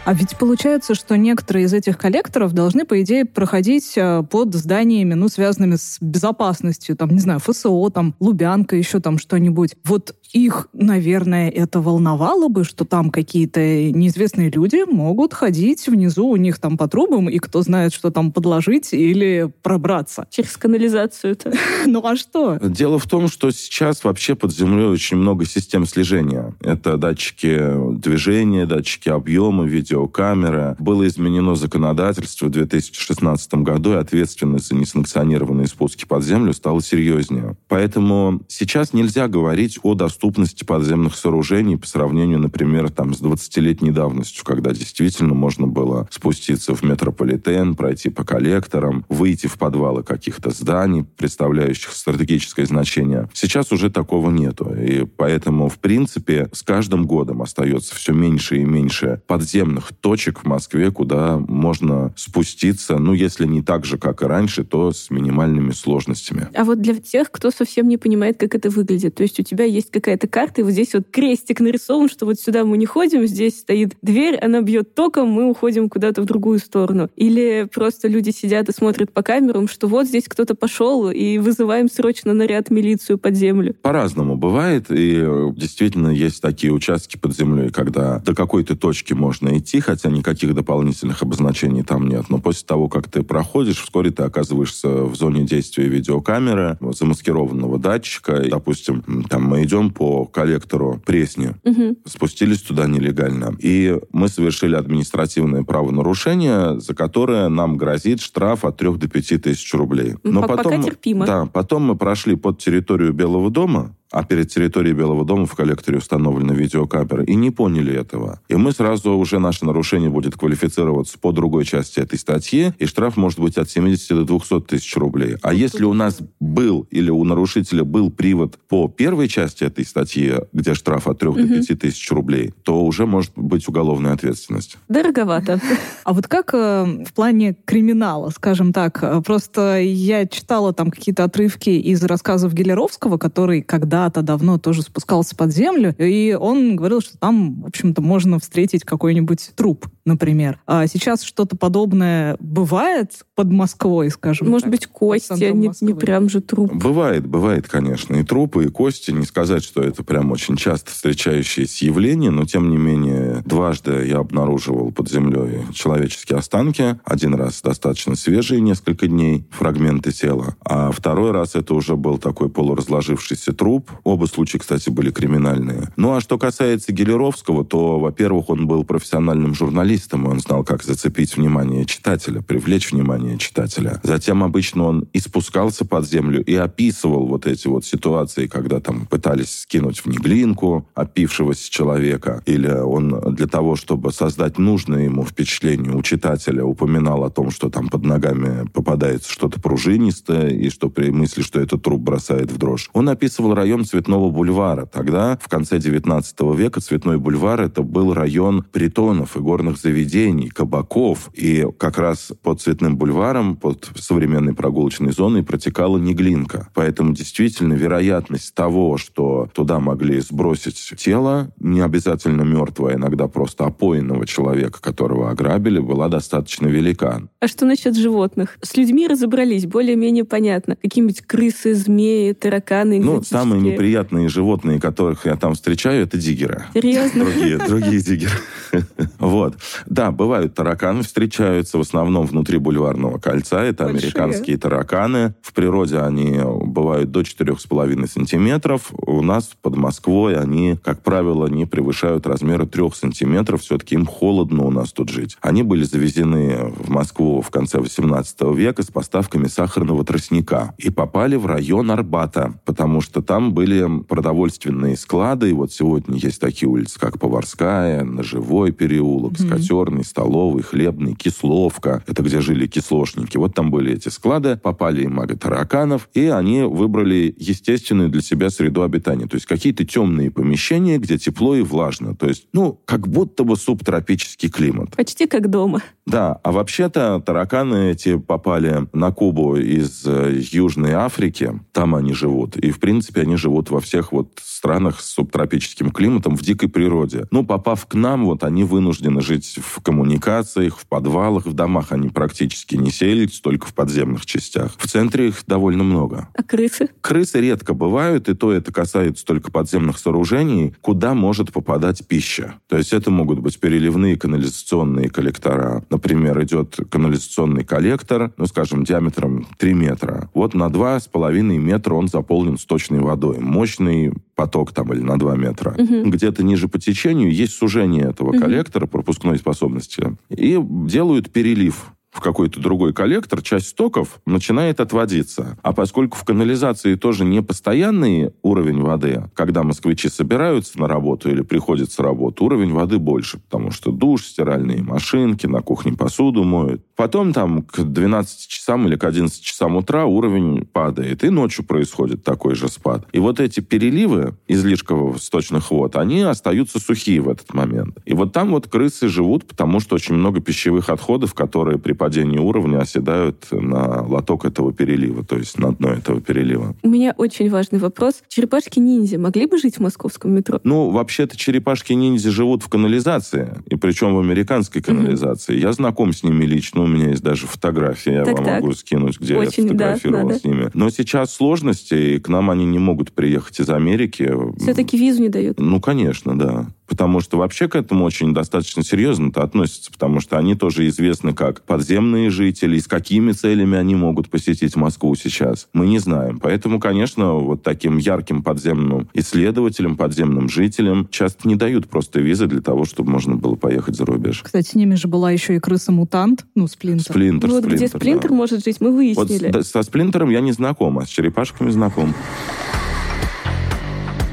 А 0.07 0.13
ведь 0.13 0.37
получается, 0.37 0.95
что 0.95 1.17
некоторые 1.17 1.65
из 1.65 1.73
этих 1.73 1.97
коллекторов 1.97 2.53
должны, 2.53 2.85
по 2.85 3.01
идее, 3.01 3.25
проходить 3.25 3.97
э, 3.97 4.23
под 4.23 4.55
зданиями, 4.55 5.15
ну, 5.15 5.27
связанными 5.27 5.75
с 5.75 5.97
безопасностью, 5.99 6.95
там, 6.95 7.09
не 7.09 7.19
знаю, 7.19 7.41
ФСО, 7.41 7.89
там, 7.89 8.15
Лубянка, 8.21 8.77
еще 8.77 9.01
там 9.01 9.17
что-нибудь. 9.17 9.75
Вот 9.83 10.15
их, 10.33 10.67
наверное, 10.73 11.49
это 11.49 11.81
волновало 11.81 12.47
бы, 12.47 12.63
что 12.63 12.85
там 12.85 13.09
какие-то 13.09 13.59
неизвестные 13.59 14.49
люди 14.49 14.83
могут 14.89 15.33
ходить 15.33 15.87
внизу 15.87 16.27
у 16.27 16.35
них 16.35 16.59
там 16.59 16.77
по 16.77 16.87
трубам, 16.87 17.29
и 17.29 17.39
кто 17.39 17.61
знает, 17.61 17.93
что 17.93 18.11
там 18.11 18.31
подложить 18.31 18.93
или 18.93 19.51
пробраться. 19.61 20.27
через 20.31 20.57
канализацию-то. 20.57 21.53
Ну 21.85 22.05
а 22.05 22.15
что? 22.15 22.57
Дело 22.61 22.99
в 22.99 23.05
том, 23.07 23.27
что 23.27 23.51
сейчас 23.51 24.03
вообще 24.03 24.35
под 24.35 24.53
землей 24.53 24.87
очень 24.87 25.17
много 25.17 25.45
систем 25.45 25.85
слежения. 25.85 26.53
Это 26.61 26.97
датчики 26.97 27.59
движения, 27.97 28.65
датчики 28.65 29.09
объема, 29.09 29.63
видеокамеры. 29.65 30.75
Было 30.79 31.07
изменено 31.07 31.55
законодательство 31.55 32.47
в 32.47 32.49
2016 32.49 33.53
году, 33.55 33.93
и 33.93 33.95
ответственность 33.95 34.67
за 34.67 34.75
несанкционированные 34.75 35.67
спуски 35.67 36.05
под 36.05 36.23
землю 36.23 36.53
стала 36.53 36.81
серьезнее. 36.81 37.55
Поэтому 37.67 38.41
сейчас 38.47 38.93
нельзя 38.93 39.27
говорить 39.27 39.79
о 39.83 39.93
доступности 39.93 40.16
подземных 40.17 41.15
сооружений 41.15 41.77
по 41.77 41.87
сравнению, 41.87 42.39
например, 42.39 42.89
там, 42.89 43.13
с 43.13 43.21
20-летней 43.21 43.91
давностью, 43.91 44.43
когда 44.43 44.71
действительно 44.71 45.33
можно 45.33 45.67
было 45.67 46.07
спуститься 46.11 46.75
в 46.75 46.83
метрополитен, 46.83 47.75
пройти 47.75 48.09
по 48.09 48.23
коллекторам, 48.23 49.05
выйти 49.09 49.47
в 49.47 49.57
подвалы 49.57 50.03
каких-то 50.03 50.51
зданий, 50.51 51.03
представляющих 51.03 51.91
стратегическое 51.91 52.65
значение. 52.65 53.29
Сейчас 53.33 53.71
уже 53.71 53.89
такого 53.89 54.29
нету. 54.29 54.73
И 54.73 55.05
поэтому, 55.05 55.69
в 55.69 55.79
принципе, 55.79 56.49
с 56.51 56.63
каждым 56.63 57.05
годом 57.05 57.41
остается 57.41 57.95
все 57.95 58.13
меньше 58.13 58.57
и 58.57 58.65
меньше 58.65 59.21
подземных 59.27 59.91
точек 59.93 60.39
в 60.39 60.45
Москве, 60.45 60.91
куда 60.91 61.37
можно 61.37 62.13
спуститься, 62.15 62.97
ну, 62.97 63.13
если 63.13 63.45
не 63.45 63.61
так 63.61 63.85
же, 63.85 63.97
как 63.97 64.21
и 64.21 64.25
раньше, 64.25 64.63
то 64.63 64.91
с 64.91 65.09
минимальными 65.09 65.71
сложностями. 65.71 66.47
А 66.53 66.63
вот 66.63 66.81
для 66.81 66.95
тех, 66.95 67.31
кто 67.31 67.51
совсем 67.51 67.87
не 67.87 67.97
понимает, 67.97 68.37
как 68.39 68.55
это 68.55 68.69
выглядит, 68.69 69.15
то 69.15 69.23
есть 69.23 69.39
у 69.39 69.43
тебя 69.43 69.65
есть 69.65 69.91
какая-то 70.07 70.27
карта, 70.29 70.61
и 70.61 70.63
вот 70.63 70.71
здесь 70.71 70.93
вот 70.93 71.03
крестик 71.11 71.59
нарисован, 71.59 72.07
что 72.07 72.25
вот 72.25 72.39
сюда 72.39 72.63
мы 72.63 72.77
не 72.77 72.85
ходим, 72.85 73.27
здесь 73.27 73.59
стоит 73.59 73.97
дверь, 74.01 74.37
она 74.37 74.61
бьет 74.61 74.95
током, 74.95 75.27
мы 75.27 75.49
уходим 75.49 75.89
куда-то 75.89 76.21
в 76.21 76.25
другую 76.25 76.59
сторону. 76.59 77.09
Или 77.17 77.67
просто 77.73 78.07
люди 78.07 78.29
сидят 78.29 78.69
и 78.69 78.71
смотрят 78.71 79.11
по 79.11 79.21
камерам, 79.21 79.67
что 79.67 79.87
вот 79.87 80.07
здесь 80.07 80.23
кто-то 80.29 80.55
пошел, 80.55 81.11
и 81.11 81.39
вызываем 81.39 81.89
срочно 81.89 82.33
наряд 82.33 82.69
милицию 82.69 83.17
под 83.17 83.35
землю. 83.35 83.75
По-разному 83.81 84.37
бывает, 84.37 84.89
и 84.89 85.21
э, 85.21 85.51
действительно 85.57 86.07
есть 86.07 86.41
такие 86.41 86.71
участки 86.71 87.17
под 87.17 87.35
землей, 87.35 87.69
когда 87.69 88.19
до 88.19 88.33
какой-то 88.33 88.77
точки 88.77 89.11
можно 89.11 89.57
идти, 89.57 89.81
хотя 89.81 90.09
никаких 90.09 90.55
дополнительных 90.55 91.21
обозначений 91.21 91.83
там 91.83 92.07
нет. 92.07 92.29
Но 92.29 92.39
после 92.39 92.65
того, 92.65 92.87
как 92.87 93.09
ты 93.09 93.23
проходишь, 93.23 93.81
вскоре 93.81 94.11
ты 94.11 94.23
оказываешься 94.23 94.87
в 94.87 95.15
зоне 95.17 95.43
действия 95.43 95.89
видеокамеры, 95.89 96.77
замаскированного 96.79 97.77
датчика. 97.77 98.45
Допустим, 98.49 99.03
там 99.29 99.43
мы 99.43 99.65
идем 99.65 99.91
по 99.97 100.25
коллектору 100.25 101.01
Пресни, 101.05 101.55
Мгм. 101.63 101.97
спустились 102.05 102.61
туда 102.61 102.85
нелегально. 102.85 103.55
И 103.59 103.97
мы 104.11 104.27
совершили 104.27 104.75
административное 104.75 105.63
правонарушение, 105.63 106.79
за 106.79 106.93
которое 106.93 107.49
нам 107.49 107.77
грозит 107.77 108.21
штраф 108.21 108.63
от 108.63 108.77
3 108.77 108.97
до 108.99 109.07
5 109.07 109.37
тысяч 109.39 109.73
рублей. 109.73 110.13
Ну, 110.23 110.41
по- 110.41 110.49
пока 110.57 110.77
терпимо. 110.81 111.25
Да, 111.25 111.45
потом 111.47 111.83
мы 111.83 111.95
прошли 111.95 112.35
под 112.35 112.59
территорию 112.59 113.11
Белого 113.11 113.49
дома, 113.49 113.95
а 114.11 114.23
перед 114.23 114.49
территорией 114.49 114.95
Белого 114.95 115.25
дома 115.25 115.45
в 115.45 115.55
коллекторе 115.55 115.97
установлены 115.97 116.53
видеокамеры, 116.53 117.25
и 117.25 117.35
не 117.35 117.51
поняли 117.51 117.93
этого. 117.93 118.39
И 118.47 118.55
мы 118.55 118.71
сразу 118.71 119.11
уже 119.11 119.39
наше 119.39 119.65
нарушение 119.65 120.09
будет 120.09 120.35
квалифицироваться 120.35 121.17
по 121.19 121.31
другой 121.31 121.65
части 121.65 121.99
этой 121.99 122.17
статьи, 122.17 122.73
и 122.77 122.85
штраф 122.85 123.17
может 123.17 123.39
быть 123.39 123.57
от 123.57 123.69
70 123.69 124.09
до 124.09 124.23
200 124.23 124.61
тысяч 124.61 124.95
рублей. 124.95 125.35
А 125.41 125.53
если 125.53 125.83
у 125.83 125.93
нас 125.93 126.19
был 126.39 126.87
или 126.91 127.09
у 127.09 127.23
нарушителя 127.23 127.83
был 127.83 128.11
привод 128.11 128.57
по 128.67 128.87
первой 128.87 129.27
части 129.27 129.63
этой 129.63 129.85
статьи, 129.85 130.33
где 130.53 130.73
штраф 130.73 131.07
от 131.07 131.19
3 131.19 131.31
до 131.31 131.47
5 131.65 131.79
тысяч 131.79 132.11
рублей, 132.11 132.53
то 132.63 132.83
уже 132.83 133.05
может 133.05 133.31
быть 133.35 133.67
уголовная 133.67 134.13
ответственность. 134.13 134.77
Дороговато. 134.87 135.59
А 136.03 136.13
вот 136.13 136.27
как 136.27 136.53
э, 136.53 137.03
в 137.05 137.13
плане 137.13 137.57
криминала, 137.65 138.29
скажем 138.29 138.71
так, 138.71 139.03
э, 139.03 139.21
просто 139.21 139.79
я 139.81 140.25
читала 140.25 140.71
там 140.71 140.89
какие-то 140.89 141.25
отрывки 141.25 141.69
из 141.69 142.01
рассказов 142.03 142.53
Гелеровского, 142.53 143.17
который 143.17 143.61
когда-то 143.97 144.21
давно 144.21 144.59
тоже 144.59 144.83
спускался 144.83 145.35
под 145.35 145.51
землю, 145.51 145.95
и 145.97 146.37
он 146.39 146.75
говорил, 146.75 147.01
что 147.01 147.17
там, 147.17 147.61
в 147.61 147.65
общем-то, 147.65 147.99
можно 148.01 148.39
встретить 148.39 148.83
какой-нибудь 148.83 149.51
труп, 149.55 149.87
например. 150.07 150.59
А 150.65 150.87
сейчас 150.87 151.21
что-то 151.21 151.55
подобное 151.55 152.37
бывает 152.39 153.11
под 153.35 153.51
Москвой, 153.51 154.09
скажем 154.09 154.49
Может 154.49 154.63
так, 154.63 154.71
быть, 154.71 154.87
кости, 154.87 155.43
а 155.43 155.51
не, 155.51 155.71
не 155.81 155.93
прям 155.93 156.29
же 156.29 156.41
труп. 156.41 156.73
Бывает, 156.73 157.27
бывает, 157.27 157.67
конечно, 157.67 158.15
и 158.15 158.23
трупы, 158.23 158.65
и 158.65 158.69
кости. 158.69 159.11
Не 159.11 159.25
сказать, 159.25 159.63
что 159.63 159.81
это 159.83 160.03
прям 160.03 160.31
очень 160.31 160.55
часто 160.55 160.91
встречающееся 160.91 161.85
явление, 161.85 162.31
но 162.31 162.45
тем 162.45 162.69
не 162.69 162.77
менее 162.77 163.43
дважды 163.45 164.07
я 164.07 164.19
обнаруживал 164.19 164.91
под 164.91 165.09
землей 165.09 165.61
человеческие 165.73 166.39
останки. 166.39 166.99
Один 167.03 167.35
раз 167.35 167.61
достаточно 167.61 168.15
свежие, 168.15 168.61
несколько 168.61 169.07
дней, 169.07 169.45
фрагменты 169.51 170.11
тела. 170.11 170.55
А 170.63 170.91
второй 170.91 171.31
раз 171.31 171.55
это 171.55 171.73
уже 171.73 171.95
был 171.95 172.17
такой 172.17 172.49
полуразложившийся 172.49 173.53
труп. 173.53 173.91
Оба 174.03 174.25
случая, 174.25 174.59
кстати, 174.59 174.89
были 174.89 175.11
криминальные. 175.11 175.91
Ну, 175.97 176.15
а 176.15 176.21
что 176.21 176.37
касается 176.37 176.93
Гелеровского, 176.93 177.65
то, 177.65 177.99
во-первых, 177.99 178.49
он 178.49 178.67
был 178.67 178.83
профессиональным 178.83 179.53
журналистом, 179.53 179.96
и 179.97 180.27
он 180.27 180.39
знал, 180.39 180.63
как 180.63 180.83
зацепить 180.83 181.35
внимание 181.35 181.85
читателя, 181.85 182.41
привлечь 182.41 182.91
внимание 182.91 183.37
читателя. 183.37 183.99
Затем 184.03 184.43
обычно 184.43 184.85
он 184.85 185.07
и 185.13 185.19
спускался 185.19 185.85
под 185.85 186.07
землю 186.07 186.43
и 186.43 186.55
описывал 186.55 187.27
вот 187.27 187.47
эти 187.47 187.67
вот 187.67 187.85
ситуации, 187.85 188.47
когда 188.47 188.79
там 188.79 189.05
пытались 189.05 189.61
скинуть 189.61 189.99
в 189.99 190.05
неглинку 190.07 190.87
опившегося 190.95 191.69
человека, 191.71 192.41
или 192.45 192.69
он 192.69 193.35
для 193.35 193.47
того, 193.47 193.75
чтобы 193.75 194.11
создать 194.11 194.57
нужное 194.57 195.05
ему 195.05 195.25
впечатление 195.25 195.93
у 195.93 196.01
читателя, 196.01 196.63
упоминал 196.63 197.23
о 197.23 197.29
том, 197.29 197.51
что 197.51 197.69
там 197.69 197.89
под 197.89 198.03
ногами 198.03 198.67
попадается 198.73 199.31
что-то 199.31 199.59
пружинистое, 199.59 200.49
и 200.49 200.69
что 200.69 200.89
при 200.89 201.09
мысли, 201.09 201.41
что 201.41 201.59
это 201.59 201.77
труп 201.77 202.01
бросает 202.01 202.51
в 202.51 202.57
дрожь. 202.57 202.89
Он 202.93 203.09
описывал 203.09 203.53
район 203.53 203.85
Цветного 203.85 204.29
бульвара. 204.29 204.85
Тогда, 204.85 205.37
в 205.41 205.47
конце 205.47 205.79
19 205.79 206.39
века, 206.55 206.81
Цветной 206.81 207.17
бульвар 207.17 207.61
это 207.61 207.81
был 207.81 208.13
район 208.13 208.63
притонов 208.71 209.35
и 209.37 209.39
горных 209.39 209.77
заведений, 209.87 210.49
кабаков. 210.49 211.29
И 211.33 211.65
как 211.77 211.97
раз 211.97 212.33
под 212.41 212.61
Цветным 212.61 212.97
бульваром, 212.97 213.55
под 213.55 213.89
современной 213.95 214.53
прогулочной 214.53 215.13
зоной 215.13 215.43
протекала 215.43 215.97
Неглинка. 215.97 216.67
Поэтому 216.73 217.13
действительно 217.13 217.73
вероятность 217.73 218.53
того, 218.53 218.97
что 218.97 219.49
туда 219.53 219.79
могли 219.79 220.19
сбросить 220.19 220.93
тело, 220.97 221.51
не 221.59 221.79
обязательно 221.79 222.41
мертвое, 222.41 222.95
иногда 222.95 223.27
просто 223.27 223.65
опоенного 223.65 224.27
человека, 224.27 224.81
которого 224.81 225.29
ограбили, 225.31 225.79
была 225.79 226.09
достаточно 226.09 226.67
велика. 226.67 227.21
А 227.39 227.45
А 227.45 227.47
что 227.47 227.65
насчет 227.65 227.95
животных? 227.95 228.57
С 228.61 228.75
людьми 228.75 229.07
разобрались, 229.07 229.65
более-менее 229.65 230.25
понятно. 230.25 230.75
Какие-нибудь 230.75 231.21
крысы, 231.21 231.73
змеи, 231.75 232.33
тараканы, 232.33 232.99
Ну, 232.99 233.23
самые 233.23 233.61
неприятные 233.61 234.27
животные, 234.27 234.81
которых 234.81 235.25
я 235.25 235.37
там 235.37 235.53
встречаю, 235.53 236.03
это 236.03 236.17
диггеры. 236.17 236.65
Серьезно? 236.73 237.23
Другие, 237.23 237.57
другие 237.57 238.01
диггеры. 238.01 238.33
Вот. 239.19 239.55
Да, 239.85 240.11
бывают 240.11 240.55
тараканы, 240.55 241.03
встречаются 241.03 241.77
в 241.77 241.81
основном 241.81 242.25
внутри 242.25 242.57
бульварного 242.57 243.19
кольца. 243.19 243.63
Это 243.63 243.85
Большие. 243.85 243.99
американские 243.99 244.57
тараканы. 244.57 245.35
В 245.41 245.53
природе 245.53 245.99
они 245.99 246.39
бывают 246.65 247.11
до 247.11 247.21
4,5 247.21 248.07
сантиметров. 248.07 248.91
У 248.91 249.21
нас 249.21 249.51
под 249.61 249.75
Москвой 249.75 250.35
они, 250.35 250.77
как 250.83 251.01
правило, 251.01 251.47
не 251.47 251.65
превышают 251.65 252.25
размера 252.27 252.65
3 252.65 252.91
сантиметров. 252.93 253.61
Все-таки 253.61 253.95
им 253.95 254.05
холодно 254.05 254.63
у 254.63 254.71
нас 254.71 254.91
тут 254.91 255.09
жить. 255.09 255.37
Они 255.41 255.63
были 255.63 255.83
завезены 255.83 256.73
в 256.77 256.89
Москву 256.89 257.41
в 257.41 257.49
конце 257.49 257.79
18 257.79 258.41
века 258.55 258.83
с 258.83 258.87
поставками 258.87 259.47
сахарного 259.47 260.03
тростника 260.03 260.73
и 260.77 260.89
попали 260.89 261.35
в 261.35 261.45
район 261.45 261.91
Арбата, 261.91 262.59
потому 262.65 263.01
что 263.01 263.21
там 263.21 263.53
были 263.53 264.01
продовольственные 264.03 264.97
склады. 264.97 265.49
И 265.49 265.53
вот 265.53 265.71
сегодня 265.71 266.17
есть 266.17 266.39
такие 266.39 266.69
улицы, 266.69 266.99
как 266.99 267.19
Поварская, 267.19 268.03
Ножевой 268.03 268.71
переулок, 268.71 269.33
mm-hmm. 269.33 269.49
Скотерный, 269.57 270.03
Столовый, 270.03 270.63
Хлебный, 270.63 271.15
Кисловка. 271.15 272.03
Это 272.07 272.23
где 272.23 272.41
жили 272.41 272.67
кислошники. 272.67 273.37
Вот 273.37 273.53
там 273.53 273.71
были 273.71 273.93
эти 273.93 274.09
склады, 274.09 274.57
попали 274.57 275.03
им 275.03 275.15
мага 275.15 275.37
тараканов, 275.37 276.09
и 276.13 276.25
они 276.27 276.63
выбрали 276.63 277.33
естественную 277.37 278.09
для 278.09 278.21
себя 278.21 278.49
среду 278.49 278.83
обитания. 278.83 279.27
То 279.27 279.35
есть 279.35 279.45
какие-то 279.45 279.85
темные 279.85 280.31
помещения, 280.31 280.97
где 280.97 281.17
тепло 281.17 281.55
и 281.55 281.61
влажно. 281.61 282.15
То 282.15 282.27
есть, 282.27 282.47
ну, 282.53 282.79
как 282.85 283.07
будто 283.07 283.43
бы 283.43 283.55
субтропический 283.55 284.49
климат. 284.49 284.95
Почти 284.95 285.27
как 285.27 285.49
дома. 285.49 285.81
Да, 286.05 286.39
а 286.43 286.51
вообще-то 286.51 287.21
тараканы 287.25 287.91
эти 287.91 288.17
попали 288.17 288.87
на 288.93 289.11
Кубу 289.11 289.57
из 289.57 290.03
э, 290.05 290.41
Южной 290.51 290.93
Африки. 290.93 291.59
Там 291.73 291.95
они 291.95 292.13
живут. 292.13 292.55
И, 292.57 292.71
в 292.71 292.79
принципе, 292.79 293.21
они 293.21 293.35
живут 293.35 293.69
во 293.69 293.81
всех 293.81 294.11
вот 294.11 294.39
странах 294.41 295.01
с 295.01 295.11
субтропическим 295.11 295.91
климатом 295.91 296.35
в 296.35 296.41
дикой 296.41 296.69
природе. 296.69 297.25
Ну, 297.31 297.45
попав 297.45 297.85
к 297.85 297.95
нам, 297.95 298.25
вот 298.25 298.43
они 298.43 298.63
вынуждены 298.63 299.21
жить 299.21 299.45
в 299.55 299.81
коммуникациях, 299.81 300.77
в 300.77 300.85
подвалах, 300.85 301.45
в 301.45 301.53
домах 301.53 301.91
они 301.91 302.09
практически 302.09 302.75
не 302.75 302.91
селятся, 302.91 303.41
только 303.41 303.67
в 303.67 303.73
подземных 303.73 304.25
частях. 304.25 304.75
В 304.77 304.87
центре 304.87 305.29
их 305.29 305.43
довольно 305.47 305.83
много. 305.83 306.29
А 306.33 306.43
крысы? 306.43 306.89
Крысы 307.01 307.39
редко 307.41 307.73
бывают, 307.73 308.29
и 308.29 308.33
то 308.33 308.51
это 308.51 308.71
касается 308.73 309.25
только 309.25 309.51
подземных 309.51 309.97
сооружений, 309.97 310.75
куда 310.81 311.13
может 311.13 311.51
попадать 311.51 312.05
пища. 312.07 312.55
То 312.67 312.77
есть 312.77 312.93
это 312.93 313.11
могут 313.11 313.39
быть 313.39 313.59
переливные 313.59 314.17
канализационные 314.17 315.09
коллектора. 315.09 315.85
Например, 315.89 316.41
идет 316.43 316.77
канализационный 316.89 317.63
коллектор, 317.63 318.33
ну, 318.37 318.45
скажем, 318.45 318.83
диаметром 318.83 319.47
3 319.57 319.73
метра. 319.73 320.29
Вот 320.33 320.53
на 320.53 320.67
2,5 320.67 321.41
метра 321.57 321.93
он 321.93 322.07
заполнен 322.07 322.57
сточной 322.57 322.99
водой. 322.99 323.39
Мощный 323.39 324.13
поток 324.37 324.71
там 324.71 324.93
или 324.93 325.01
на 325.01 325.19
2 325.19 325.35
метра. 325.35 325.71
Угу. 325.71 326.09
Где-то 326.11 326.43
ниже 326.43 326.69
по 326.69 326.79
течению 326.79 327.33
есть 327.33 327.53
сужение 327.53 328.05
этого 328.05 328.29
Мгм. 328.31 328.39
коллектора 328.39 328.85
пропускной 328.85 329.37
способности. 329.39 330.15
И 330.29 330.57
делают 330.61 331.31
перелив 331.31 331.91
в 332.11 332.19
какой-то 332.21 332.59
другой 332.59 332.93
коллектор, 332.93 333.41
часть 333.41 333.67
стоков 333.67 334.21
начинает 334.25 334.79
отводиться. 334.79 335.57
А 335.61 335.73
поскольку 335.73 336.17
в 336.17 336.23
канализации 336.23 336.95
тоже 336.95 337.25
не 337.25 337.43
постоянный 337.43 338.31
уровень 338.41 338.81
воды, 338.81 339.29
когда 339.35 339.61
москвичи 339.63 340.07
собираются 340.09 340.79
на 340.79 340.87
работу 340.87 341.29
или 341.29 341.41
приходят 341.41 341.91
с 341.91 341.99
работы, 341.99 342.43
уровень 342.43 342.73
воды 342.73 342.97
больше, 342.97 343.39
потому 343.39 343.71
что 343.71 343.91
душ, 343.91 344.23
стиральные 344.23 344.81
машинки, 344.81 345.45
на 345.45 345.61
кухне 345.61 345.93
посуду 345.93 346.43
моют. 346.43 346.81
Потом 346.97 347.31
там 347.31 347.61
к 347.61 347.83
12 347.83 348.47
часам 348.47 348.87
или 348.87 348.95
к 348.95 349.03
11 349.03 349.39
часам 349.41 349.75
утра 349.75 350.05
уровень 350.05 350.65
падает, 350.65 351.23
и 351.23 351.29
ночью 351.29 351.63
происходит 351.63 352.23
такой 352.23 352.55
же 352.55 352.69
спад. 352.69 353.05
И 353.11 353.19
вот 353.19 353.39
эти 353.39 353.59
переливы 353.59 354.33
излишков 354.47 355.21
сточных 355.21 355.69
вод, 355.69 355.95
они 355.95 356.21
остаются 356.21 356.79
сухие 356.79 357.21
в 357.21 357.29
этот 357.29 357.53
момент. 357.53 357.99
И 358.05 358.15
вот 358.15 358.33
там 358.33 358.49
вот 358.49 358.67
крысы 358.67 359.09
живут, 359.09 359.45
потому 359.45 359.79
что 359.79 359.93
очень 359.93 360.15
много 360.15 360.41
пищевых 360.41 360.89
отходов, 360.89 361.35
которые 361.35 361.77
при 361.77 361.93
падении 361.93 362.39
уровня 362.39 362.79
оседают 362.79 363.45
на 363.51 364.01
лоток 364.01 364.45
этого 364.45 364.73
перелива, 364.73 365.23
то 365.23 365.37
есть 365.37 365.59
на 365.59 365.73
дно 365.73 365.89
этого 365.89 366.19
перелива. 366.19 366.75
У 366.81 366.89
меня 366.89 367.13
очень 367.15 367.51
важный 367.51 367.77
вопрос. 367.77 368.23
Черепашки-ниндзя 368.27 369.19
могли 369.19 369.45
бы 369.45 369.59
жить 369.59 369.75
в 369.75 369.81
московском 369.81 370.33
метро? 370.33 370.59
Ну, 370.63 370.89
вообще-то 370.89 371.37
черепашки-ниндзя 371.37 372.31
живут 372.31 372.63
в 372.63 372.69
канализации, 372.69 373.61
и 373.67 373.75
причем 373.75 374.15
в 374.15 374.19
американской 374.19 374.81
канализации. 374.81 375.59
Я 375.59 375.71
знаком 375.73 376.11
с 376.11 376.23
ними 376.23 376.45
лично, 376.45 376.86
у 376.87 376.93
меня 376.93 377.09
есть 377.09 377.23
даже 377.23 377.47
фотографии, 377.47 378.11
я 378.11 378.23
вам 378.25 378.35
Так-так. 378.35 378.61
могу 378.61 378.73
скинуть, 378.73 379.19
где 379.19 379.35
Очень, 379.37 379.67
я 379.67 379.73
да, 379.73 379.95
фотографировал 379.95 380.27
надо. 380.27 380.39
с 380.39 380.43
ними. 380.43 380.69
Но 380.73 380.89
сейчас 380.89 381.33
сложности, 381.33 381.93
и 381.93 382.19
к 382.19 382.29
нам 382.29 382.49
они 382.49 382.65
не 382.65 382.79
могут 382.79 383.11
приехать 383.11 383.59
из 383.59 383.69
Америки. 383.69 384.31
Все-таки 384.57 384.97
визу 384.97 385.21
не 385.21 385.29
дают. 385.29 385.59
Ну, 385.59 385.79
конечно, 385.79 386.37
да. 386.37 386.67
Потому 386.87 387.19
что 387.19 387.37
вообще 387.37 387.67
к 387.67 387.75
этому 387.75 388.05
очень 388.05 388.33
достаточно 388.33 388.83
серьезно-то 388.83 389.43
относятся, 389.43 389.91
потому 389.91 390.21
что 390.21 390.37
они 390.37 390.55
тоже 390.55 390.87
известны 390.87 391.33
как 391.33 391.61
подземные 391.63 392.29
жители, 392.29 392.77
и 392.77 392.79
с 392.79 392.87
какими 392.87 393.33
целями 393.33 393.77
они 393.77 393.93
могут 393.95 394.29
посетить 394.29 394.75
Москву 394.77 395.13
сейчас. 395.15 395.67
Мы 395.73 395.87
не 395.87 395.99
знаем. 395.99 396.39
Поэтому, 396.39 396.79
конечно, 396.79 397.33
вот 397.33 397.61
таким 397.61 397.97
ярким 397.97 398.41
подземным 398.41 399.09
исследователям, 399.13 399.97
подземным 399.97 400.47
жителям 400.49 401.07
часто 401.11 401.47
не 401.47 401.55
дают 401.55 401.89
просто 401.89 402.21
визы 402.21 402.47
для 402.47 402.61
того, 402.61 402.85
чтобы 402.85 403.11
можно 403.11 403.35
было 403.35 403.55
поехать 403.55 403.95
за 403.95 404.05
рубеж. 404.05 404.41
Кстати, 404.43 404.69
с 404.69 404.75
ними 404.75 404.95
же 404.95 405.07
была 405.09 405.31
еще 405.31 405.55
и 405.55 405.59
крыса-мутант, 405.59 406.45
ну, 406.55 406.67
Сплинтер. 406.67 407.11
Сплинтер, 407.11 407.49
вот 407.49 407.65
где 407.65 407.75
Сплинтер, 407.87 407.99
Сплинтер 407.99 408.29
да. 408.29 408.35
может 408.35 408.63
жить, 408.63 408.77
мы 408.79 408.91
Вот 408.91 409.27
с- 409.27 409.29
выяснили. 409.29 409.61
со 409.61 409.83
Сплинтером 409.83 410.29
я 410.29 410.39
не 410.39 410.53
знаком, 410.53 410.97
а 410.99 411.05
с 411.05 411.09
черепашками 411.09 411.69
знаком. 411.69 412.13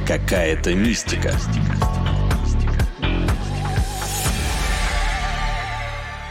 Какая-то 0.06 0.74
мистика. 0.74 1.32